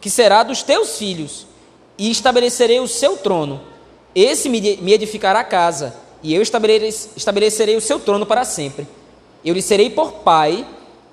que 0.00 0.08
será 0.08 0.42
dos 0.42 0.62
teus 0.62 0.96
filhos, 0.96 1.46
e 1.98 2.10
estabelecerei 2.10 2.80
o 2.80 2.88
seu 2.88 3.16
trono. 3.16 3.60
Esse 4.14 4.48
me 4.48 4.92
edificará 4.92 5.40
a 5.40 5.44
casa, 5.44 5.94
e 6.22 6.34
eu 6.34 6.42
estabelecerei 6.42 7.76
o 7.76 7.80
seu 7.80 8.00
trono 8.00 8.24
para 8.24 8.44
sempre. 8.44 8.86
Eu 9.44 9.54
lhe 9.54 9.62
serei 9.62 9.90
por 9.90 10.12
pai, 10.12 10.66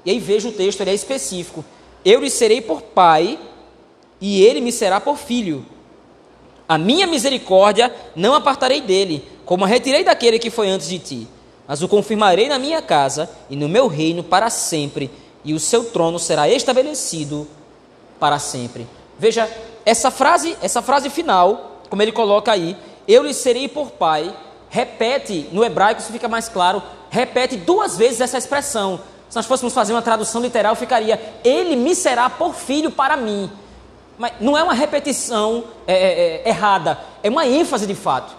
e 0.06 0.12
aí 0.12 0.20
veja 0.20 0.48
o 0.48 0.52
texto, 0.52 0.82
ele 0.82 0.92
é 0.92 0.94
específico. 0.94 1.64
Eu 2.06 2.22
lhe 2.22 2.30
serei 2.30 2.62
por 2.62 2.82
pai, 2.82 3.38
e 4.22 4.44
ele 4.44 4.62
me 4.62 4.72
será 4.72 5.00
por 5.00 5.18
filho. 5.18 5.66
A 6.68 6.78
minha 6.78 7.08
misericórdia 7.08 7.94
não 8.16 8.34
apartarei 8.34 8.82
dele, 8.82 9.24
como 9.46 9.64
a 9.64 9.68
retirei 9.68 10.04
daquele 10.04 10.40
que 10.40 10.50
foi 10.50 10.70
antes 10.70 10.90
de 10.90 11.00
ti, 11.00 11.28
mas 11.68 11.82
o 11.82 11.88
confirmarei 11.88 12.50
na 12.50 12.60
minha 12.60 12.82
casa 12.82 13.30
e 13.50 13.56
no 13.56 13.70
meu 13.70 13.88
reino 13.88 14.24
para 14.24 14.50
sempre, 14.50 15.12
e 15.44 15.54
o 15.54 15.60
seu 15.60 15.86
trono 15.86 16.20
será 16.20 16.50
estabelecido 16.50 17.48
para 18.20 18.40
sempre. 18.40 18.88
Veja, 19.18 19.50
essa 19.86 20.12
frase, 20.12 20.58
essa 20.62 20.82
frase 20.82 21.10
final, 21.10 21.82
como 21.90 22.02
ele 22.02 22.12
coloca 22.12 22.52
aí, 22.52 22.76
eu 23.08 23.24
lhe 23.24 23.34
serei 23.34 23.68
por 23.68 23.92
pai, 23.92 24.36
repete 24.70 25.48
no 25.52 25.64
hebraico, 25.64 26.02
isso 26.02 26.12
fica 26.12 26.28
mais 26.28 26.50
claro, 26.50 26.84
repete 27.10 27.56
duas 27.56 27.98
vezes 27.98 28.22
essa 28.22 28.38
expressão. 28.38 29.00
Se 29.30 29.36
nós 29.36 29.46
fôssemos 29.46 29.74
fazer 29.74 29.94
uma 29.94 30.02
tradução 30.02 30.42
literal, 30.42 30.76
ficaria: 30.76 31.20
Ele 31.44 31.76
me 31.76 31.96
será 31.96 32.30
por 32.30 32.54
filho 32.54 32.92
para 32.92 33.18
mim. 33.18 33.50
Mas 34.18 34.34
não 34.40 34.58
é 34.58 34.64
uma 34.64 34.74
repetição 34.74 35.66
é, 35.86 35.94
é, 35.94 36.42
é, 36.46 36.50
errada, 36.50 37.00
é 37.22 37.30
uma 37.30 37.46
ênfase 37.46 37.86
de 37.86 37.94
fato. 37.94 38.36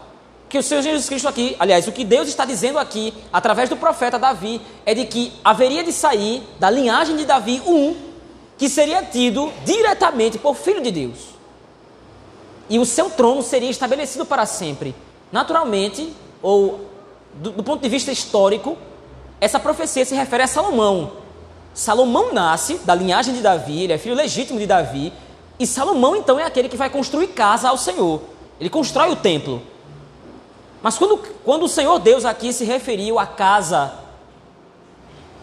Que 0.49 0.59
o 0.59 0.63
Senhor 0.63 0.83
Jesus 0.83 1.09
Cristo 1.09 1.29
aqui, 1.29 1.55
aliás, 1.59 1.87
o 1.87 1.93
que 1.93 2.05
Deus 2.05 2.27
está 2.27 2.45
dizendo 2.45 2.79
aqui, 2.79 3.13
através 3.31 3.69
do 3.69 3.77
profeta 3.77 4.19
Davi, 4.19 4.61
é 4.87 4.95
de 4.95 5.05
que 5.05 5.33
haveria 5.45 5.85
de 5.85 5.93
sair 5.93 6.43
da 6.59 6.71
linhagem 6.71 7.17
de 7.17 7.27
Davi 7.27 7.63
um 7.67 7.95
que 8.59 8.69
seria 8.69 9.03
tido 9.05 9.53
diretamente 9.65 10.37
por 10.37 10.57
filho 10.57 10.83
de 10.83 10.91
Deus. 10.91 11.39
E 12.69 12.79
o 12.79 12.85
seu 12.85 13.09
trono 13.09 13.43
seria 13.43 13.71
estabelecido 13.71 14.27
para 14.27 14.45
sempre. 14.45 14.95
Naturalmente, 15.31 16.13
ou 16.43 16.81
do, 17.35 17.53
do 17.53 17.63
ponto 17.63 17.81
de 17.81 17.89
vista 17.89 18.11
histórico, 18.11 18.77
essa 19.41 19.61
profecia 19.61 20.05
se 20.05 20.15
refere 20.15 20.43
a 20.43 20.47
Salomão. 20.49 21.13
Salomão 21.73 22.35
nasce 22.35 22.75
da 22.79 22.95
linhagem 22.95 23.33
de 23.33 23.41
Davi, 23.41 23.85
ele 23.85 23.93
é 23.93 23.99
filho 23.99 24.17
legítimo 24.17 24.59
de 24.59 24.67
Davi, 24.67 25.13
e 25.59 25.67
Salomão 25.67 26.17
então 26.17 26.39
é 26.39 26.43
aquele 26.43 26.69
que 26.69 26.77
vai 26.77 26.91
construir 26.91 27.29
casa 27.29 27.69
ao 27.69 27.79
Senhor. 27.79 28.21
Ele 28.61 28.69
constrói 28.69 29.11
o 29.11 29.17
templo. 29.17 29.63
Mas 30.83 30.99
quando, 30.99 31.19
quando 31.45 31.65
o 31.65 31.69
Senhor 31.69 31.99
Deus 32.01 32.25
aqui 32.25 32.53
se 32.53 32.65
referiu 32.65 33.19
à 33.19 33.27
casa 33.27 33.93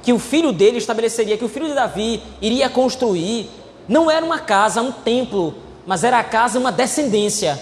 que 0.05 0.13
o 0.13 0.19
filho 0.19 0.51
dele 0.51 0.77
estabeleceria, 0.77 1.35
que 1.35 1.43
o 1.43 1.49
filho 1.49 1.65
de 1.65 1.73
Davi 1.73 2.21
iria 2.39 2.69
construir, 2.69 3.49
não 3.87 4.09
era 4.09 4.23
uma 4.23 4.37
casa, 4.37 4.79
um 4.79 4.91
templo, 4.91 5.55
mas 5.83 6.03
era 6.03 6.19
a 6.19 6.23
casa, 6.23 6.59
uma 6.59 6.71
descendência. 6.71 7.59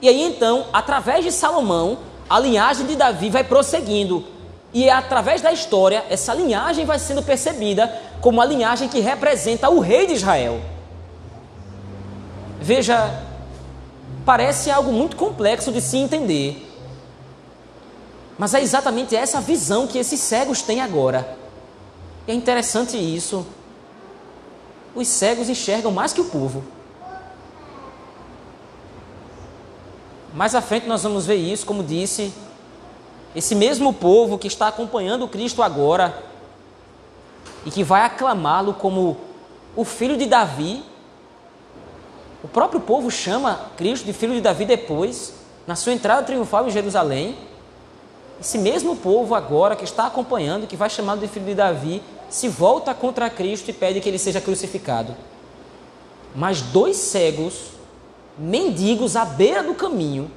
E 0.00 0.08
aí 0.08 0.22
então, 0.22 0.64
através 0.72 1.22
de 1.22 1.30
Salomão, 1.30 1.98
a 2.28 2.40
linhagem 2.40 2.86
de 2.86 2.96
Davi 2.96 3.28
vai 3.28 3.44
prosseguindo. 3.44 4.24
E 4.72 4.88
é 4.88 4.92
através 4.92 5.42
da 5.42 5.52
história, 5.52 6.02
essa 6.08 6.32
linhagem 6.32 6.86
vai 6.86 6.98
sendo 6.98 7.22
percebida 7.22 7.94
como 8.22 8.40
a 8.40 8.46
linhagem 8.46 8.88
que 8.88 9.00
representa 9.00 9.68
o 9.68 9.78
rei 9.78 10.06
de 10.06 10.14
Israel. 10.14 10.62
Veja, 12.62 13.22
parece 14.24 14.70
algo 14.70 14.90
muito 14.90 15.16
complexo 15.16 15.70
de 15.70 15.82
se 15.82 15.98
entender. 15.98 16.66
Mas 18.38 18.54
é 18.54 18.62
exatamente 18.62 19.14
essa 19.14 19.38
visão 19.38 19.86
que 19.86 19.98
esses 19.98 20.18
cegos 20.18 20.62
têm 20.62 20.80
agora. 20.80 21.43
E 22.26 22.32
é 22.32 22.34
interessante 22.34 22.96
isso. 22.96 23.46
Os 24.94 25.08
cegos 25.08 25.48
enxergam 25.48 25.90
mais 25.90 26.12
que 26.12 26.20
o 26.20 26.24
povo. 26.24 26.64
Mais 30.32 30.54
à 30.54 30.60
frente 30.60 30.86
nós 30.86 31.02
vamos 31.02 31.26
ver 31.26 31.36
isso, 31.36 31.64
como 31.64 31.82
disse, 31.82 32.32
esse 33.36 33.54
mesmo 33.54 33.92
povo 33.92 34.38
que 34.38 34.48
está 34.48 34.68
acompanhando 34.68 35.28
Cristo 35.28 35.62
agora 35.62 36.22
e 37.64 37.70
que 37.70 37.82
vai 37.82 38.02
aclamá-lo 38.02 38.74
como 38.74 39.16
o 39.76 39.84
filho 39.84 40.16
de 40.16 40.26
Davi, 40.26 40.82
o 42.42 42.48
próprio 42.48 42.80
povo 42.80 43.10
chama 43.10 43.70
Cristo 43.76 44.04
de 44.04 44.12
filho 44.12 44.34
de 44.34 44.40
Davi 44.40 44.64
depois, 44.64 45.34
na 45.66 45.74
sua 45.74 45.92
entrada 45.92 46.22
triunfal 46.22 46.66
em 46.66 46.70
Jerusalém. 46.70 47.36
Esse 48.40 48.58
mesmo 48.58 48.96
povo 48.96 49.34
agora 49.34 49.74
que 49.74 49.84
está 49.84 50.06
acompanhando, 50.06 50.66
que 50.66 50.76
vai 50.76 50.90
chamado 50.90 51.20
de 51.20 51.28
filho 51.28 51.46
de 51.46 51.54
Davi, 51.54 52.02
se 52.34 52.48
volta 52.48 52.92
contra 52.92 53.30
Cristo 53.30 53.70
e 53.70 53.72
pede 53.72 54.00
que 54.00 54.08
ele 54.08 54.18
seja 54.18 54.40
crucificado. 54.40 55.14
Mas 56.34 56.60
dois 56.60 56.96
cegos, 56.96 57.54
mendigos 58.36 59.14
à 59.14 59.24
beira 59.24 59.62
do 59.62 59.72
caminho, 59.72 60.28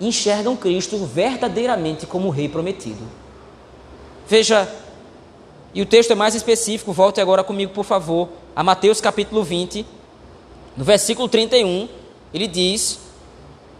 enxergam 0.00 0.56
Cristo 0.56 0.96
verdadeiramente 1.04 2.06
como 2.06 2.28
o 2.28 2.30
rei 2.30 2.48
prometido. 2.48 3.06
Veja, 4.26 4.66
e 5.74 5.82
o 5.82 5.86
texto 5.86 6.12
é 6.12 6.14
mais 6.14 6.34
específico, 6.34 6.94
volte 6.94 7.20
agora 7.20 7.44
comigo, 7.44 7.74
por 7.74 7.84
favor, 7.84 8.30
a 8.56 8.64
Mateus 8.64 8.98
capítulo 8.98 9.44
20, 9.44 9.84
no 10.78 10.82
versículo 10.82 11.28
31, 11.28 11.90
ele 12.32 12.46
diz: 12.46 13.00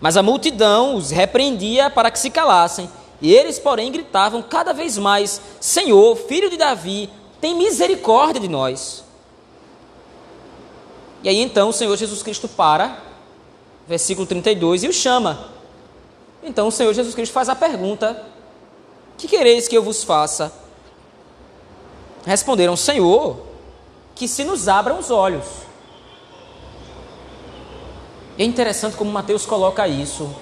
Mas 0.03 0.19
a 0.19 0.23
multidão 0.23 0.97
os 0.97 1.11
repreendia 1.11 1.89
para 1.89 2.11
que 2.11 2.19
se 2.19 2.29
calassem, 2.29 2.91
e 3.23 3.33
eles, 3.33 3.59
porém, 3.59 3.91
gritavam 3.91 4.43
cada 4.43 4.75
vez 4.75 4.99
mais: 4.99 5.41
Senhor, 5.59 6.15
filho 6.15 6.51
de 6.51 6.59
Davi, 6.59 7.09
tem 7.43 7.57
misericórdia 7.57 8.41
de 8.41 8.47
nós. 8.47 9.03
E 11.25 11.29
aí 11.29 11.41
então 11.41 11.71
o 11.71 11.73
Senhor 11.73 11.97
Jesus 11.97 12.23
Cristo 12.23 12.47
para, 12.47 13.03
versículo 13.87 14.29
32, 14.29 14.85
e 14.85 14.89
o 14.89 14.93
chama. 14.93 15.49
Então 16.41 16.69
o 16.69 16.73
Senhor 16.73 16.95
Jesus 16.95 17.17
Cristo 17.17 17.33
faz 17.33 17.49
a 17.49 17.57
pergunta: 17.57 18.25
Que 19.19 19.27
quereis 19.27 19.67
que 19.67 19.77
eu 19.77 19.83
vos 19.83 20.05
faça? 20.05 20.53
Responderam: 22.25 22.77
Senhor, 22.77 23.41
que 24.15 24.29
se 24.29 24.45
nos 24.45 24.69
abram 24.69 25.01
os 25.01 25.11
olhos. 25.11 25.47
É 28.39 28.45
interessante 28.45 28.97
como 28.97 29.11
Mateus 29.11 29.45
coloca 29.45 29.89
isso. 29.89 30.33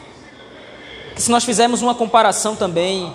Que 1.15 1.23
se 1.23 1.31
nós 1.31 1.45
fizermos 1.45 1.81
uma 1.81 1.95
comparação 1.95 2.55
também 2.55 3.15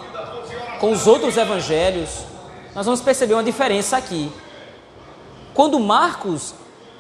com 0.80 0.92
os 0.92 1.06
outros 1.06 1.38
evangelhos, 1.38 2.26
nós 2.76 2.86
vamos 2.86 3.00
perceber 3.00 3.34
uma 3.34 3.44
diferença 3.44 3.96
aqui. 3.96 4.30
Quando 5.54 5.80
Marcos 5.80 6.54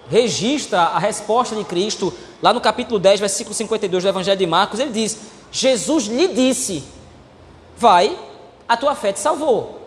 registra 0.09 0.79
a 0.79 0.97
resposta 0.97 1.53
de 1.53 1.65
Cristo, 1.65 2.13
lá 2.41 2.53
no 2.53 2.61
capítulo 2.61 2.97
10, 2.97 3.19
versículo 3.19 3.53
52 3.53 4.03
do 4.03 4.09
Evangelho 4.09 4.39
de 4.39 4.47
Marcos, 4.47 4.79
ele 4.79 4.91
diz: 4.91 5.17
Jesus 5.51 6.05
lhe 6.05 6.29
disse: 6.29 6.81
Vai, 7.77 8.17
a 8.65 8.77
tua 8.77 8.95
fé 8.95 9.11
te 9.11 9.19
salvou. 9.19 9.81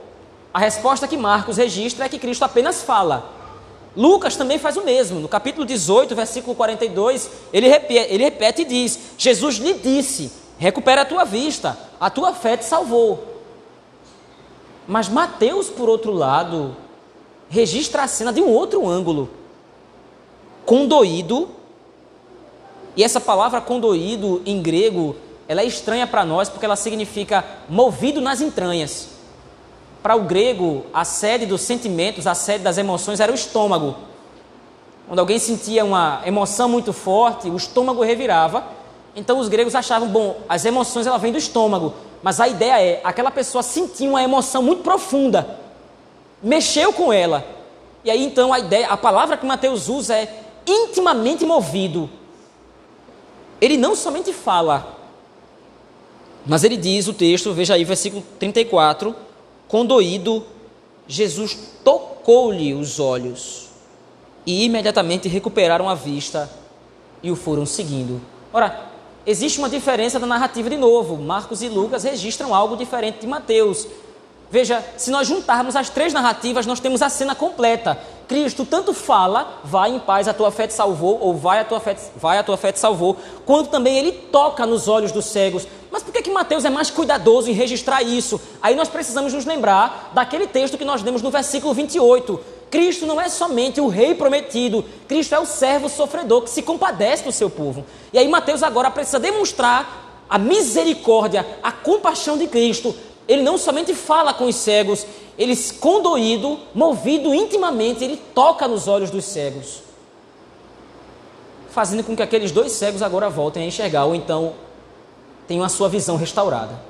A 0.52 0.58
resposta 0.58 1.08
que 1.08 1.16
Marcos 1.16 1.56
registra 1.56 2.04
é 2.04 2.08
que 2.08 2.18
Cristo 2.18 2.42
apenas 2.44 2.82
fala. 2.82 3.32
Lucas 3.96 4.36
também 4.36 4.58
faz 4.58 4.76
o 4.76 4.84
mesmo. 4.84 5.18
No 5.18 5.28
capítulo 5.28 5.64
18, 5.64 6.14
versículo 6.14 6.54
42, 6.54 7.30
ele 7.50 7.66
repete, 7.66 8.12
ele 8.12 8.24
repete 8.24 8.62
e 8.62 8.66
diz: 8.66 8.98
Jesus 9.16 9.56
lhe 9.56 9.72
disse: 9.72 10.30
Recupera 10.58 11.00
a 11.00 11.06
tua 11.06 11.24
vista, 11.24 11.78
a 11.98 12.10
tua 12.10 12.34
fé 12.34 12.58
te 12.58 12.66
salvou. 12.66 13.37
Mas 14.88 15.06
Mateus, 15.06 15.68
por 15.68 15.86
outro 15.86 16.12
lado, 16.14 16.74
registra 17.50 18.04
a 18.04 18.08
cena 18.08 18.32
de 18.32 18.40
um 18.40 18.48
outro 18.48 18.88
ângulo. 18.88 19.28
Condoído, 20.64 21.50
e 22.96 23.04
essa 23.04 23.20
palavra 23.20 23.60
condoído 23.60 24.40
em 24.46 24.62
grego, 24.62 25.14
ela 25.46 25.60
é 25.60 25.66
estranha 25.66 26.06
para 26.06 26.24
nós 26.24 26.48
porque 26.48 26.64
ela 26.64 26.74
significa 26.74 27.44
movido 27.68 28.18
nas 28.18 28.40
entranhas. 28.40 29.10
Para 30.02 30.16
o 30.16 30.22
grego, 30.22 30.86
a 30.92 31.04
sede 31.04 31.44
dos 31.44 31.60
sentimentos, 31.60 32.26
a 32.26 32.34
sede 32.34 32.64
das 32.64 32.78
emoções 32.78 33.20
era 33.20 33.30
o 33.30 33.34
estômago. 33.34 33.94
Quando 35.06 35.18
alguém 35.18 35.38
sentia 35.38 35.84
uma 35.84 36.22
emoção 36.24 36.66
muito 36.66 36.94
forte, 36.94 37.50
o 37.50 37.56
estômago 37.56 38.02
revirava. 38.02 38.64
Então 39.14 39.38
os 39.38 39.48
gregos 39.48 39.74
achavam, 39.74 40.08
bom, 40.08 40.40
as 40.48 40.64
emoções 40.64 41.06
ela 41.06 41.18
vêm 41.18 41.32
do 41.32 41.38
estômago, 41.38 41.92
mas 42.22 42.40
a 42.40 42.48
ideia 42.48 42.80
é, 42.80 43.00
aquela 43.04 43.30
pessoa 43.30 43.62
sentiu 43.62 44.10
uma 44.10 44.22
emoção 44.22 44.62
muito 44.62 44.82
profunda, 44.82 45.58
mexeu 46.42 46.92
com 46.92 47.12
ela. 47.12 47.44
E 48.04 48.10
aí 48.10 48.24
então 48.24 48.52
a 48.52 48.58
ideia, 48.58 48.88
a 48.88 48.96
palavra 48.96 49.36
que 49.36 49.46
Mateus 49.46 49.88
usa 49.88 50.14
é 50.16 50.42
intimamente 50.66 51.44
movido. 51.44 52.10
Ele 53.60 53.76
não 53.76 53.96
somente 53.96 54.32
fala, 54.32 54.96
mas 56.46 56.64
ele 56.64 56.76
diz 56.76 57.08
o 57.08 57.12
texto, 57.12 57.52
veja 57.52 57.74
aí, 57.74 57.84
versículo 57.84 58.24
34, 58.38 59.14
Condoído, 59.66 60.46
Jesus 61.06 61.58
tocou-lhe 61.84 62.72
os 62.72 62.98
olhos 62.98 63.68
e 64.46 64.64
imediatamente 64.64 65.28
recuperaram 65.28 65.88
a 65.88 65.94
vista 65.94 66.50
e 67.22 67.30
o 67.30 67.36
foram 67.36 67.66
seguindo. 67.66 68.20
Ora, 68.52 68.87
existe 69.28 69.58
uma 69.58 69.68
diferença 69.68 70.18
da 70.18 70.26
narrativa 70.26 70.70
de 70.70 70.78
novo. 70.78 71.18
Marcos 71.18 71.62
e 71.62 71.68
Lucas 71.68 72.02
registram 72.02 72.54
algo 72.54 72.78
diferente 72.78 73.20
de 73.20 73.26
Mateus. 73.26 73.86
Veja, 74.50 74.82
se 74.96 75.10
nós 75.10 75.28
juntarmos 75.28 75.76
as 75.76 75.90
três 75.90 76.14
narrativas, 76.14 76.64
nós 76.64 76.80
temos 76.80 77.02
a 77.02 77.10
cena 77.10 77.34
completa. 77.34 77.98
Cristo 78.26 78.64
tanto 78.64 78.94
fala, 78.94 79.60
vai 79.62 79.90
em 79.90 79.98
paz, 79.98 80.26
a 80.26 80.32
tua 80.32 80.50
fé 80.50 80.66
te 80.66 80.72
salvou, 80.72 81.18
ou 81.20 81.34
vai 81.34 81.60
a 81.60 81.64
tua 81.64 81.78
fé, 81.78 81.94
vai 82.16 82.38
a 82.38 82.42
tua 82.42 82.56
fé 82.56 82.72
te 82.72 82.78
salvou, 82.78 83.18
quanto 83.44 83.68
também 83.68 83.98
ele 83.98 84.12
toca 84.12 84.64
nos 84.64 84.88
olhos 84.88 85.12
dos 85.12 85.26
cegos. 85.26 85.68
Mas 85.90 86.02
por 86.02 86.10
que, 86.10 86.22
que 86.22 86.30
Mateus 86.30 86.64
é 86.64 86.70
mais 86.70 86.90
cuidadoso 86.90 87.50
em 87.50 87.52
registrar 87.52 88.02
isso? 88.02 88.40
Aí 88.62 88.74
nós 88.74 88.88
precisamos 88.88 89.34
nos 89.34 89.44
lembrar 89.44 90.12
daquele 90.14 90.46
texto 90.46 90.78
que 90.78 90.84
nós 90.84 91.02
lemos 91.02 91.20
no 91.20 91.30
versículo 91.30 91.74
28. 91.74 92.57
Cristo 92.70 93.06
não 93.06 93.20
é 93.20 93.28
somente 93.28 93.80
o 93.80 93.88
rei 93.88 94.14
prometido, 94.14 94.84
Cristo 95.06 95.34
é 95.34 95.38
o 95.38 95.46
servo 95.46 95.88
sofredor 95.88 96.42
que 96.42 96.50
se 96.50 96.62
compadece 96.62 97.24
do 97.24 97.32
seu 97.32 97.48
povo. 97.48 97.84
E 98.12 98.18
aí 98.18 98.28
Mateus 98.28 98.62
agora 98.62 98.90
precisa 98.90 99.18
demonstrar 99.18 100.24
a 100.28 100.38
misericórdia, 100.38 101.46
a 101.62 101.72
compaixão 101.72 102.36
de 102.36 102.46
Cristo 102.46 102.94
ele 103.28 103.42
não 103.42 103.58
somente 103.58 103.94
fala 103.94 104.32
com 104.32 104.46
os 104.46 104.56
cegos, 104.56 105.06
ele, 105.36 105.54
condoído, 105.78 106.58
movido 106.74 107.34
intimamente, 107.34 108.02
ele 108.02 108.16
toca 108.16 108.66
nos 108.66 108.88
olhos 108.88 109.10
dos 109.10 109.26
cegos, 109.26 109.82
fazendo 111.68 112.02
com 112.02 112.16
que 112.16 112.22
aqueles 112.22 112.50
dois 112.50 112.72
cegos 112.72 113.02
agora 113.02 113.28
voltem 113.28 113.64
a 113.64 113.66
enxergar, 113.66 114.06
ou 114.06 114.14
então 114.14 114.54
tenham 115.46 115.62
a 115.62 115.68
sua 115.68 115.90
visão 115.90 116.16
restaurada. 116.16 116.80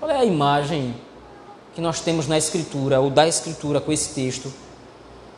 Qual 0.00 0.06
Qual 0.06 0.16
é 0.16 0.20
a 0.20 0.24
imagem 0.24 0.94
que 1.76 1.82
nós 1.82 2.00
temos 2.00 2.26
na 2.26 2.38
Escritura, 2.38 3.00
ou 3.00 3.10
da 3.10 3.28
Escritura 3.28 3.82
com 3.82 3.92
esse 3.92 4.14
texto, 4.14 4.50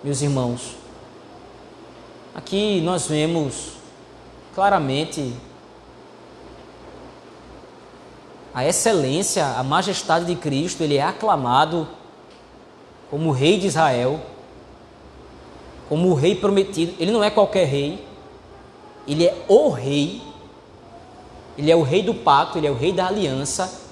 meus 0.05 0.23
irmãos? 0.23 0.77
Aqui 2.33 2.81
nós 2.81 3.09
vemos 3.09 3.73
claramente 4.55 5.35
a 8.55 8.65
excelência, 8.65 9.45
a 9.45 9.65
majestade 9.65 10.27
de 10.27 10.37
Cristo, 10.37 10.85
ele 10.85 10.97
é 10.97 11.03
aclamado 11.03 11.89
como 13.11 13.33
rei 13.33 13.59
de 13.59 13.67
Israel, 13.67 14.21
como 15.89 16.09
o 16.09 16.15
rei 16.15 16.37
prometido. 16.37 16.95
Ele 17.01 17.11
não 17.11 17.25
é 17.25 17.31
qualquer 17.31 17.67
rei, 17.67 18.07
ele 19.09 19.27
é 19.27 19.45
o 19.49 19.71
rei, 19.71 20.23
ele 21.57 21.73
é 21.73 21.75
o 21.75 21.83
rei 21.83 22.01
do 22.01 22.15
pacto, 22.15 22.59
ele 22.59 22.69
é 22.69 22.71
o 22.71 22.77
rei 22.77 22.93
da 22.93 23.09
aliança. 23.09 23.88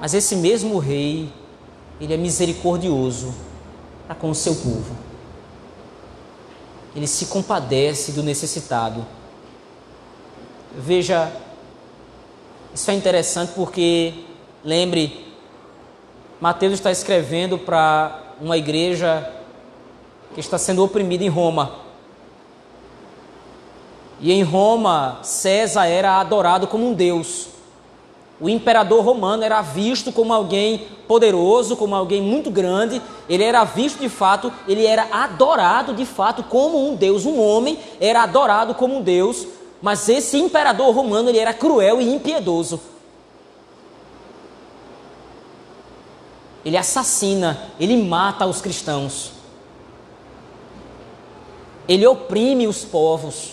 Mas 0.00 0.14
esse 0.14 0.36
mesmo 0.36 0.78
rei, 0.78 1.32
ele 2.00 2.12
é 2.12 2.16
misericordioso 2.16 3.34
para 4.06 4.14
com 4.14 4.30
o 4.30 4.34
seu 4.34 4.54
povo. 4.54 4.94
Ele 6.94 7.06
se 7.06 7.26
compadece 7.26 8.12
do 8.12 8.22
necessitado. 8.22 9.04
Veja, 10.76 11.32
isso 12.74 12.90
é 12.90 12.94
interessante 12.94 13.52
porque, 13.54 14.12
lembre, 14.62 15.26
Mateus 16.40 16.74
está 16.74 16.90
escrevendo 16.90 17.58
para 17.58 18.34
uma 18.40 18.58
igreja 18.58 19.32
que 20.34 20.40
está 20.40 20.58
sendo 20.58 20.84
oprimida 20.84 21.24
em 21.24 21.28
Roma. 21.28 21.86
E 24.20 24.32
em 24.32 24.42
Roma, 24.42 25.18
César 25.22 25.86
era 25.86 26.20
adorado 26.20 26.66
como 26.66 26.86
um 26.86 26.92
deus. 26.92 27.48
O 28.38 28.48
imperador 28.50 29.02
romano 29.02 29.42
era 29.42 29.62
visto 29.62 30.12
como 30.12 30.32
alguém 30.32 30.86
poderoso, 31.08 31.76
como 31.76 31.94
alguém 31.94 32.20
muito 32.20 32.50
grande. 32.50 33.00
Ele 33.28 33.42
era 33.42 33.64
visto 33.64 33.98
de 33.98 34.10
fato, 34.10 34.52
ele 34.68 34.84
era 34.84 35.08
adorado 35.10 35.94
de 35.94 36.04
fato 36.04 36.42
como 36.42 36.86
um 36.86 36.94
deus. 36.94 37.24
Um 37.24 37.40
homem 37.40 37.78
era 37.98 38.22
adorado 38.22 38.74
como 38.74 38.98
um 38.98 39.02
deus, 39.02 39.46
mas 39.80 40.08
esse 40.08 40.36
imperador 40.36 40.94
romano 40.94 41.30
ele 41.30 41.38
era 41.38 41.54
cruel 41.54 42.00
e 42.00 42.14
impiedoso. 42.14 42.78
Ele 46.62 46.76
assassina, 46.76 47.70
ele 47.80 47.96
mata 48.02 48.44
os 48.44 48.60
cristãos. 48.60 49.32
Ele 51.88 52.06
oprime 52.06 52.66
os 52.66 52.84
povos. 52.84 53.52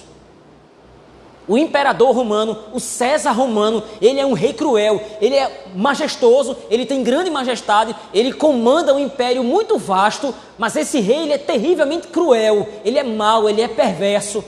O 1.47 1.58
imperador 1.58 2.15
romano, 2.15 2.58
o 2.71 2.79
César 2.79 3.32
romano, 3.32 3.84
ele 4.01 4.19
é 4.19 4.25
um 4.25 4.32
rei 4.32 4.53
cruel, 4.53 5.01
ele 5.19 5.36
é 5.36 5.65
majestoso, 5.75 6.56
ele 6.69 6.86
tem 6.86 7.03
grande 7.03 7.29
majestade, 7.29 7.93
ele 8.13 8.32
comanda 8.32 8.93
um 8.93 8.99
império 8.99 9.43
muito 9.43 9.77
vasto, 9.77 10.34
mas 10.58 10.75
esse 10.77 11.01
rei 11.01 11.23
ele 11.23 11.34
é 11.34 11.38
terrivelmente 11.38 12.08
cruel, 12.08 12.67
ele 12.86 12.97
é 12.97 13.03
mau, 13.03 13.49
ele 13.49 13.62
é 13.62 13.67
perverso. 13.67 14.43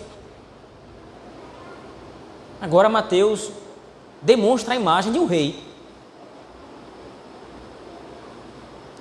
Agora 2.62 2.88
Mateus 2.88 3.52
demonstra 4.22 4.74
a 4.74 4.78
imagem 4.78 5.12
de 5.12 5.20
um 5.20 5.26
rei. 5.26 5.64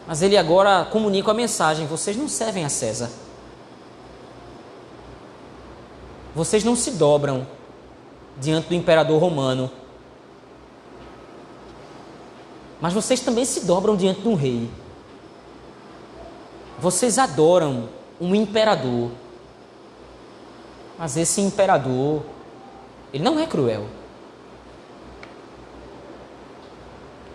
Mas 0.04 0.20
ele 0.20 0.36
agora 0.36 0.84
comunica 0.84 1.30
a 1.30 1.34
mensagem: 1.34 1.86
vocês 1.86 2.16
não 2.16 2.28
servem 2.28 2.64
a 2.64 2.68
César. 2.68 3.10
Vocês 6.34 6.64
não 6.64 6.74
se 6.74 6.90
dobram 6.90 7.46
diante 8.40 8.68
do 8.68 8.74
imperador 8.74 9.20
romano. 9.20 9.70
Mas 12.80 12.92
vocês 12.92 13.20
também 13.20 13.44
se 13.44 13.64
dobram 13.64 13.96
diante 13.96 14.20
de 14.20 14.28
um 14.28 14.34
rei. 14.34 14.70
Vocês 16.78 17.18
adoram 17.18 17.88
um 18.20 18.34
imperador. 18.34 19.10
Mas 20.98 21.16
esse 21.16 21.40
imperador, 21.40 22.22
ele 23.12 23.24
não 23.24 23.38
é 23.38 23.46
cruel. 23.46 23.86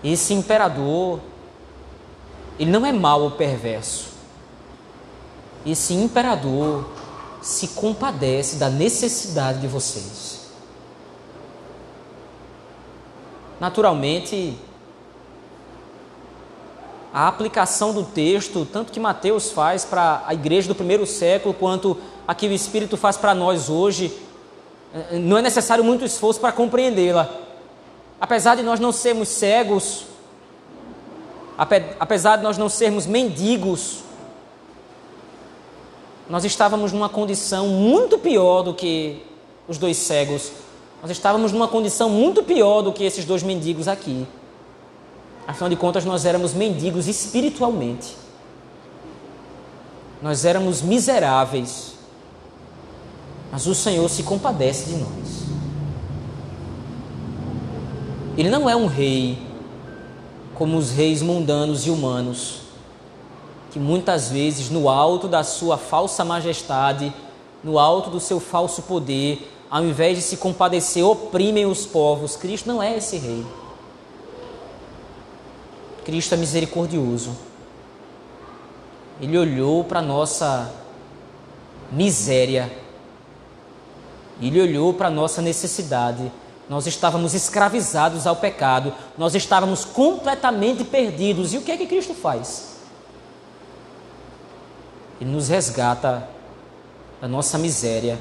Esse 0.03 0.33
imperador, 0.33 1.19
ele 2.57 2.71
não 2.71 2.85
é 2.85 2.91
mau 2.91 3.23
ou 3.23 3.31
perverso. 3.31 4.09
Esse 5.65 5.93
imperador 5.93 6.89
se 7.41 7.69
compadece 7.69 8.57
da 8.57 8.69
necessidade 8.69 9.59
de 9.59 9.67
vocês. 9.67 10.38
Naturalmente, 13.59 14.57
a 17.13 17.27
aplicação 17.27 17.93
do 17.93 18.03
texto, 18.03 18.65
tanto 18.71 18.91
que 18.91 18.99
Mateus 18.99 19.51
faz 19.51 19.83
para 19.83 20.23
a 20.25 20.33
igreja 20.33 20.67
do 20.67 20.75
primeiro 20.75 21.05
século, 21.05 21.53
quanto 21.53 21.97
aqui 22.27 22.47
o 22.47 22.51
Espírito 22.51 22.95
faz 22.95 23.17
para 23.17 23.33
nós 23.33 23.69
hoje, 23.69 24.15
eh, 24.93 25.17
não 25.17 25.37
é 25.37 25.41
necessário 25.41 25.83
muito 25.83 26.05
esforço 26.05 26.39
para 26.39 26.51
compreendê-la. 26.51 27.29
Apesar 28.21 28.55
de 28.55 28.63
nós 28.63 28.79
não 28.79 28.91
sermos 28.91 29.29
cegos, 29.29 30.05
apesar 31.99 32.37
de 32.37 32.43
nós 32.43 32.57
não 32.57 32.69
sermos 32.69 33.05
mendigos, 33.05 34.03
nós 36.29 36.45
estávamos 36.45 36.91
numa 36.91 37.09
condição 37.09 37.67
muito 37.67 38.19
pior 38.19 38.61
do 38.61 38.73
que 38.73 39.25
os 39.67 39.77
dois 39.77 39.97
cegos. 39.97 40.51
Nós 41.01 41.11
estávamos 41.11 41.51
numa 41.51 41.67
condição 41.67 42.09
muito 42.09 42.43
pior 42.43 42.81
do 42.81 42.91
que 42.91 43.03
esses 43.03 43.23
dois 43.23 43.41
mendigos 43.41 43.87
aqui. 43.87 44.27
Afinal 45.47 45.69
de 45.69 45.75
contas, 45.75 46.05
nós 46.05 46.25
éramos 46.25 46.53
mendigos 46.53 47.07
espiritualmente. 47.07 48.15
Nós 50.21 50.43
éramos 50.43 50.81
miseráveis. 50.81 51.93
Mas 53.51 53.65
o 53.65 53.73
Senhor 53.73 54.07
se 54.09 54.23
compadece 54.23 54.89
de 54.89 54.97
nós. 54.97 55.39
Ele 58.37 58.49
não 58.49 58.69
é 58.69 58.75
um 58.75 58.85
rei 58.85 59.37
como 60.53 60.77
os 60.77 60.91
reis 60.91 61.21
mundanos 61.21 61.87
e 61.87 61.89
humanos, 61.89 62.59
que 63.71 63.79
muitas 63.79 64.29
vezes, 64.29 64.69
no 64.69 64.89
alto 64.89 65.27
da 65.27 65.41
sua 65.43 65.77
falsa 65.77 66.25
majestade, 66.25 67.13
no 67.63 67.79
alto 67.79 68.09
do 68.09 68.19
seu 68.19 68.39
falso 68.39 68.81
poder, 68.81 69.49
ao 69.69 69.83
invés 69.83 70.17
de 70.17 70.23
se 70.23 70.37
compadecer, 70.37 71.03
oprimem 71.03 71.65
os 71.65 71.85
povos. 71.85 72.35
Cristo 72.35 72.67
não 72.67 72.81
é 72.81 72.97
esse 72.97 73.17
rei. 73.17 73.45
Cristo 76.03 76.33
é 76.33 76.37
misericordioso. 76.37 77.35
Ele 79.21 79.37
olhou 79.37 79.83
para 79.83 79.99
a 79.99 80.01
nossa 80.01 80.73
miséria, 81.91 82.71
ele 84.41 84.61
olhou 84.61 84.93
para 84.93 85.07
a 85.07 85.11
nossa 85.11 85.41
necessidade 85.41 86.31
nós 86.69 86.85
estávamos 86.85 87.33
escravizados 87.33 88.27
ao 88.27 88.35
pecado, 88.35 88.93
nós 89.17 89.33
estávamos 89.33 89.83
completamente 89.83 90.83
perdidos. 90.83 91.51
E 91.51 91.57
o 91.57 91.63
que 91.63 91.71
é 91.71 91.77
que 91.77 91.87
Cristo 91.87 92.13
faz? 92.13 92.75
Ele 95.19 95.31
nos 95.31 95.49
resgata 95.49 96.29
da 97.19 97.27
nossa 97.27 97.57
miséria. 97.57 98.19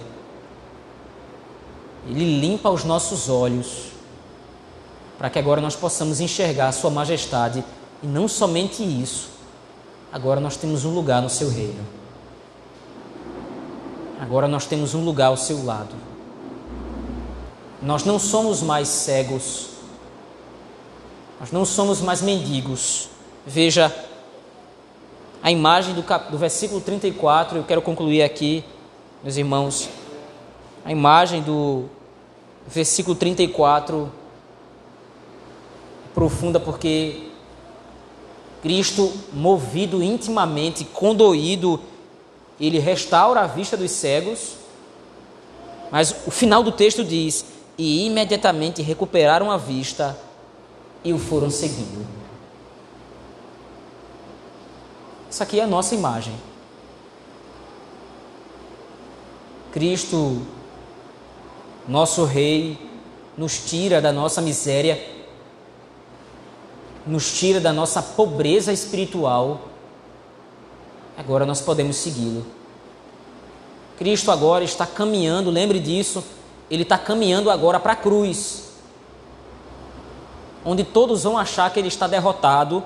Ele 2.06 2.40
limpa 2.40 2.70
os 2.70 2.84
nossos 2.84 3.28
olhos 3.28 3.88
para 5.18 5.28
que 5.28 5.38
agora 5.38 5.60
nós 5.60 5.74
possamos 5.74 6.20
enxergar 6.20 6.68
a 6.68 6.72
Sua 6.72 6.90
majestade 6.90 7.64
e 8.02 8.06
não 8.06 8.28
somente 8.28 8.82
isso. 8.82 9.30
Agora 10.12 10.40
nós 10.40 10.56
temos 10.56 10.84
um 10.84 10.94
lugar 10.94 11.20
no 11.20 11.28
seu 11.28 11.50
reino. 11.50 11.84
Agora 14.20 14.48
nós 14.48 14.64
temos 14.64 14.94
um 14.94 15.04
lugar 15.04 15.26
ao 15.26 15.36
seu 15.36 15.64
lado. 15.64 15.94
Nós 17.82 18.04
não 18.04 18.18
somos 18.18 18.62
mais 18.62 18.88
cegos, 18.88 19.68
nós 21.38 21.52
não 21.52 21.64
somos 21.64 22.00
mais 22.00 22.20
mendigos. 22.20 23.08
Veja 23.46 23.94
a 25.42 25.50
imagem 25.50 25.94
do, 25.94 26.02
cap... 26.02 26.30
do 26.30 26.36
versículo 26.36 26.80
34, 26.80 27.58
eu 27.58 27.64
quero 27.64 27.80
concluir 27.80 28.22
aqui, 28.22 28.64
meus 29.22 29.36
irmãos. 29.36 29.88
A 30.88 30.90
imagem 30.90 31.42
do 31.42 31.84
versículo 32.66 33.14
34 33.14 34.10
profunda 36.14 36.58
porque 36.58 37.28
Cristo, 38.62 39.12
movido 39.30 40.02
intimamente, 40.02 40.86
condoído, 40.86 41.78
ele 42.58 42.78
restaura 42.78 43.42
a 43.42 43.46
vista 43.46 43.76
dos 43.76 43.90
cegos. 43.90 44.54
Mas 45.90 46.26
o 46.26 46.30
final 46.30 46.62
do 46.62 46.72
texto 46.72 47.04
diz: 47.04 47.44
e 47.76 48.06
imediatamente 48.06 48.80
recuperaram 48.80 49.50
a 49.50 49.58
vista 49.58 50.18
e 51.04 51.12
o 51.12 51.18
foram 51.18 51.50
seguindo. 51.50 52.06
Isso 55.30 55.42
aqui 55.42 55.60
é 55.60 55.64
a 55.64 55.66
nossa 55.66 55.94
imagem. 55.94 56.34
Cristo, 59.70 60.46
nosso 61.88 62.24
Rei, 62.24 62.78
nos 63.36 63.58
tira 63.68 64.00
da 64.00 64.12
nossa 64.12 64.40
miséria 64.40 65.18
nos 67.08 67.32
tira 67.32 67.58
da 67.58 67.72
nossa 67.72 68.02
pobreza 68.02 68.72
espiritual, 68.72 69.62
agora 71.16 71.46
nós 71.46 71.60
podemos 71.60 71.96
segui-lo. 71.96 72.44
Cristo 73.96 74.30
agora 74.30 74.62
está 74.62 74.86
caminhando, 74.86 75.50
lembre 75.50 75.80
disso, 75.80 76.22
ele 76.70 76.82
está 76.82 76.98
caminhando 76.98 77.50
agora 77.50 77.80
para 77.80 77.94
a 77.94 77.96
cruz, 77.96 78.64
onde 80.64 80.84
todos 80.84 81.24
vão 81.24 81.38
achar 81.38 81.72
que 81.72 81.80
ele 81.80 81.88
está 81.88 82.06
derrotado, 82.06 82.84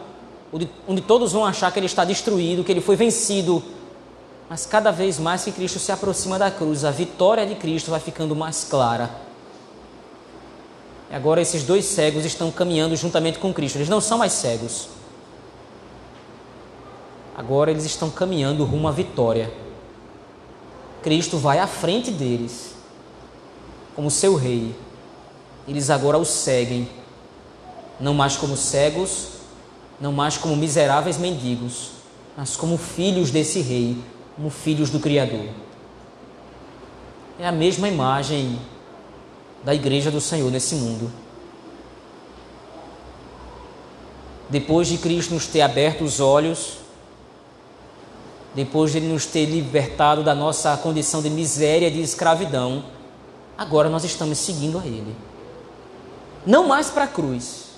onde, 0.87 1.03
todos 1.03 1.33
vão 1.33 1.45
achar 1.45 1.73
que 1.73 1.79
ele 1.79 1.87
está 1.87 2.05
destruído, 2.05 2.63
que 2.63 2.71
ele 2.71 2.81
foi 2.81 2.95
vencido. 2.95 3.63
Mas 4.53 4.67
cada 4.67 4.91
vez 4.91 5.19
mais 5.19 5.43
que 5.45 5.51
Cristo 5.51 5.79
se 5.79 5.91
aproxima 5.91 6.39
da 6.39 6.51
cruz, 6.51 6.85
a 6.85 6.91
vitória 6.91 7.47
de 7.47 7.55
Cristo 7.55 7.91
vai 7.91 7.99
ficando 7.99 8.37
mais 8.37 8.65
clara. 8.65 9.09
E 11.11 11.15
agora 11.15 11.41
esses 11.41 11.63
dois 11.63 11.87
cegos 11.87 12.27
estão 12.27 12.51
caminhando 12.51 12.95
juntamente 12.95 13.39
com 13.39 13.51
Cristo. 13.51 13.77
Eles 13.77 13.89
não 13.89 13.99
são 13.99 14.19
mais 14.19 14.33
cegos. 14.33 14.89
Agora 17.35 17.71
eles 17.71 17.87
estão 17.87 18.11
caminhando 18.11 18.63
rumo 18.63 18.89
à 18.89 18.93
vitória. 18.93 19.51
Cristo 21.03 21.39
vai 21.39 21.59
à 21.59 21.67
frente 21.67 22.11
deles, 22.11 22.75
como 23.97 24.11
seu 24.11 24.35
rei. 24.37 24.77
Eles 25.67 25.89
agora 25.89 26.19
o 26.19 26.27
seguem, 26.27 26.91
não 27.99 28.13
mais 28.13 28.37
como 28.37 28.55
cegos, 28.55 29.29
não 29.99 30.13
mais 30.13 30.37
como 30.37 30.55
miseráveis 30.55 31.17
mendigos, 31.17 31.93
mas 32.37 32.55
como 32.55 32.77
filhos 32.77 33.31
desse 33.31 33.63
rei, 33.63 33.97
como 34.37 34.51
filhos 34.51 34.91
do 34.91 34.99
Criador. 34.99 35.49
É 37.39 37.47
a 37.47 37.53
mesma 37.53 37.89
imagem 37.89 38.59
da 39.65 39.75
igreja 39.75 40.11
do 40.11 40.21
Senhor 40.21 40.51
nesse 40.51 40.75
mundo. 40.75 41.11
Depois 44.49 44.89
de 44.89 44.99
Cristo 44.99 45.35
nos 45.35 45.47
ter 45.47 45.63
aberto 45.63 46.05
os 46.05 46.21
olhos, 46.21 46.79
depois 48.55 48.93
de 48.93 48.99
Ele 48.99 49.09
nos 49.09 49.25
ter 49.25 49.47
libertado 49.47 50.23
da 50.23 50.35
nossa 50.35 50.77
condição 50.77 51.23
de 51.23 51.31
miséria, 51.31 51.91
de 51.91 52.01
escravidão, 52.01 52.85
agora 53.57 53.89
nós 53.89 54.05
estamos 54.05 54.39
seguindo 54.39 54.79
a 54.79 54.85
Ele. 54.85 55.17
Não 56.45 56.67
mais 56.67 56.91
para 56.91 57.05
a 57.05 57.09
cruz, 57.09 57.71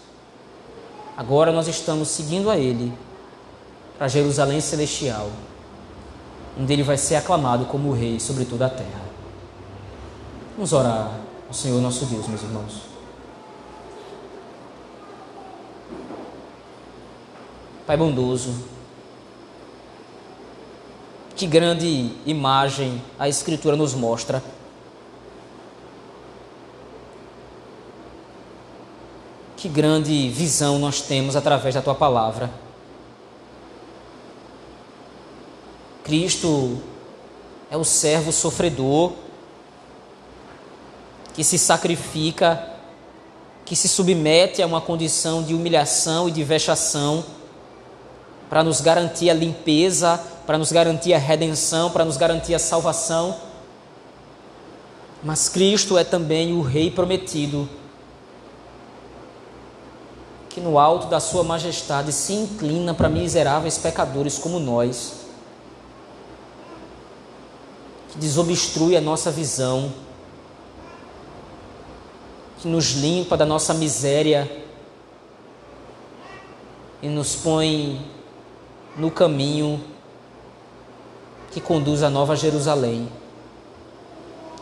agora 1.16 1.52
nós 1.52 1.68
estamos 1.68 2.08
seguindo 2.08 2.50
a 2.50 2.56
Ele 2.56 2.92
para 3.96 4.08
Jerusalém 4.08 4.60
Celestial, 4.60 5.30
onde 6.58 6.72
Ele 6.72 6.82
vai 6.82 6.96
ser 6.96 7.16
aclamado 7.16 7.66
como 7.66 7.92
Rei 7.92 8.20
sobre 8.20 8.44
toda 8.44 8.66
a 8.66 8.70
terra. 8.70 9.02
Vamos 10.56 10.72
orar 10.72 11.10
ao 11.48 11.54
Senhor 11.54 11.80
nosso 11.80 12.06
Deus, 12.06 12.28
meus 12.28 12.42
irmãos. 12.42 12.94
Pai 17.86 17.96
bondoso, 17.96 18.54
que 21.36 21.46
grande 21.46 22.12
imagem 22.24 23.02
a 23.18 23.28
Escritura 23.28 23.76
nos 23.76 23.94
mostra. 23.94 24.42
Que 29.56 29.68
grande 29.68 30.28
visão 30.28 30.78
nós 30.78 31.00
temos 31.00 31.36
através 31.36 31.74
da 31.74 31.82
tua 31.82 31.94
palavra. 31.94 32.63
Cristo 36.04 36.78
é 37.70 37.76
o 37.76 37.82
servo 37.82 38.30
sofredor 38.30 39.12
que 41.32 41.42
se 41.42 41.58
sacrifica, 41.58 42.70
que 43.64 43.74
se 43.74 43.88
submete 43.88 44.62
a 44.62 44.66
uma 44.66 44.80
condição 44.80 45.42
de 45.42 45.54
humilhação 45.54 46.28
e 46.28 46.32
de 46.32 46.44
vexação 46.44 47.24
para 48.48 48.62
nos 48.62 48.80
garantir 48.80 49.30
a 49.30 49.34
limpeza 49.34 50.22
para 50.46 50.58
nos 50.58 50.70
garantir 50.70 51.14
a 51.14 51.18
redenção, 51.18 51.90
para 51.90 52.04
nos 52.04 52.16
garantir 52.16 52.54
a 52.54 52.58
salvação. 52.58 53.36
Mas 55.22 55.48
Cristo 55.48 55.96
é 55.96 56.04
também 56.04 56.52
o 56.52 56.60
Rei 56.60 56.90
prometido, 56.90 57.68
que 60.50 60.60
no 60.60 60.78
alto 60.78 61.06
da 61.06 61.18
Sua 61.18 61.42
majestade 61.42 62.12
se 62.12 62.34
inclina 62.34 62.92
para 62.92 63.08
miseráveis 63.08 63.78
pecadores 63.78 64.38
como 64.38 64.60
nós, 64.60 65.23
que 68.14 68.18
desobstrui 68.20 68.96
a 68.96 69.00
nossa 69.00 69.28
visão, 69.28 69.92
que 72.60 72.68
nos 72.68 72.92
limpa 72.92 73.36
da 73.36 73.44
nossa 73.44 73.74
miséria 73.74 74.48
e 77.02 77.08
nos 77.08 77.34
põe 77.34 78.00
no 78.96 79.10
caminho 79.10 79.82
que 81.50 81.60
conduz 81.60 82.04
a 82.04 82.08
Nova 82.08 82.36
Jerusalém 82.36 83.08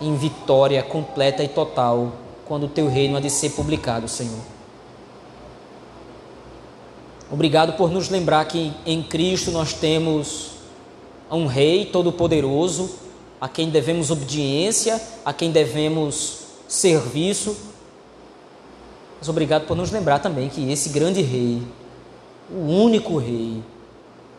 em 0.00 0.16
vitória 0.16 0.82
completa 0.82 1.44
e 1.44 1.48
total 1.48 2.12
quando 2.46 2.64
o 2.64 2.68
teu 2.68 2.88
reino 2.88 3.18
há 3.18 3.20
de 3.20 3.28
ser 3.28 3.50
publicado, 3.50 4.08
Senhor. 4.08 4.40
Obrigado 7.30 7.74
por 7.74 7.90
nos 7.90 8.08
lembrar 8.08 8.46
que 8.46 8.72
em 8.86 9.02
Cristo 9.02 9.50
nós 9.50 9.74
temos 9.74 10.52
um 11.30 11.46
Rei 11.46 11.84
Todo-Poderoso, 11.84 13.02
a 13.42 13.48
quem 13.48 13.70
devemos 13.70 14.08
obediência, 14.12 15.02
a 15.24 15.32
quem 15.32 15.50
devemos 15.50 16.42
serviço. 16.68 17.56
Mas 19.18 19.28
obrigado 19.28 19.66
por 19.66 19.76
nos 19.76 19.90
lembrar 19.90 20.20
também 20.20 20.48
que 20.48 20.70
esse 20.70 20.90
grande 20.90 21.22
Rei, 21.22 21.60
o 22.48 22.60
único 22.68 23.18
Rei, 23.18 23.60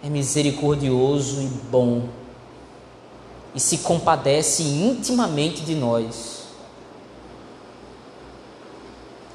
é 0.02 0.08
misericordioso 0.08 1.42
e 1.42 1.48
bom 1.70 2.08
e 3.54 3.60
se 3.60 3.80
compadece 3.80 4.64
intimamente 4.64 5.64
de 5.64 5.76
nós, 5.76 6.44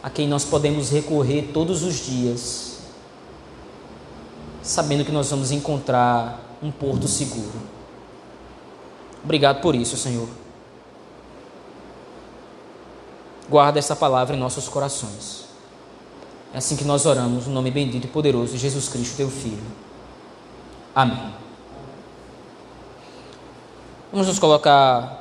a 0.02 0.09
quem 0.09 0.26
nós 0.26 0.46
podemos 0.46 0.88
recorrer 0.88 1.50
todos 1.52 1.83
os 1.83 2.07
dias, 2.07 2.78
sabendo 4.62 5.04
que 5.04 5.12
nós 5.12 5.28
vamos 5.28 5.50
encontrar 5.50 6.57
um 6.62 6.70
porto 6.70 7.07
seguro. 7.07 7.78
Obrigado 9.22 9.61
por 9.61 9.74
isso, 9.74 9.96
Senhor. 9.96 10.28
Guarda 13.48 13.78
essa 13.78 13.96
palavra 13.96 14.37
em 14.37 14.38
nossos 14.38 14.68
corações. 14.68 15.46
É 16.52 16.59
assim 16.59 16.76
que 16.76 16.85
nós 16.85 17.07
oramos, 17.07 17.46
no 17.46 17.52
nome 17.52 17.70
bendito 17.70 18.04
e 18.04 18.09
poderoso 18.09 18.52
de 18.52 18.59
Jesus 18.59 18.88
Cristo, 18.88 19.16
teu 19.16 19.31
Filho. 19.31 19.62
Amém. 20.94 21.35
Vamos 24.11 24.26
nos 24.26 24.38
colocar 24.38 25.17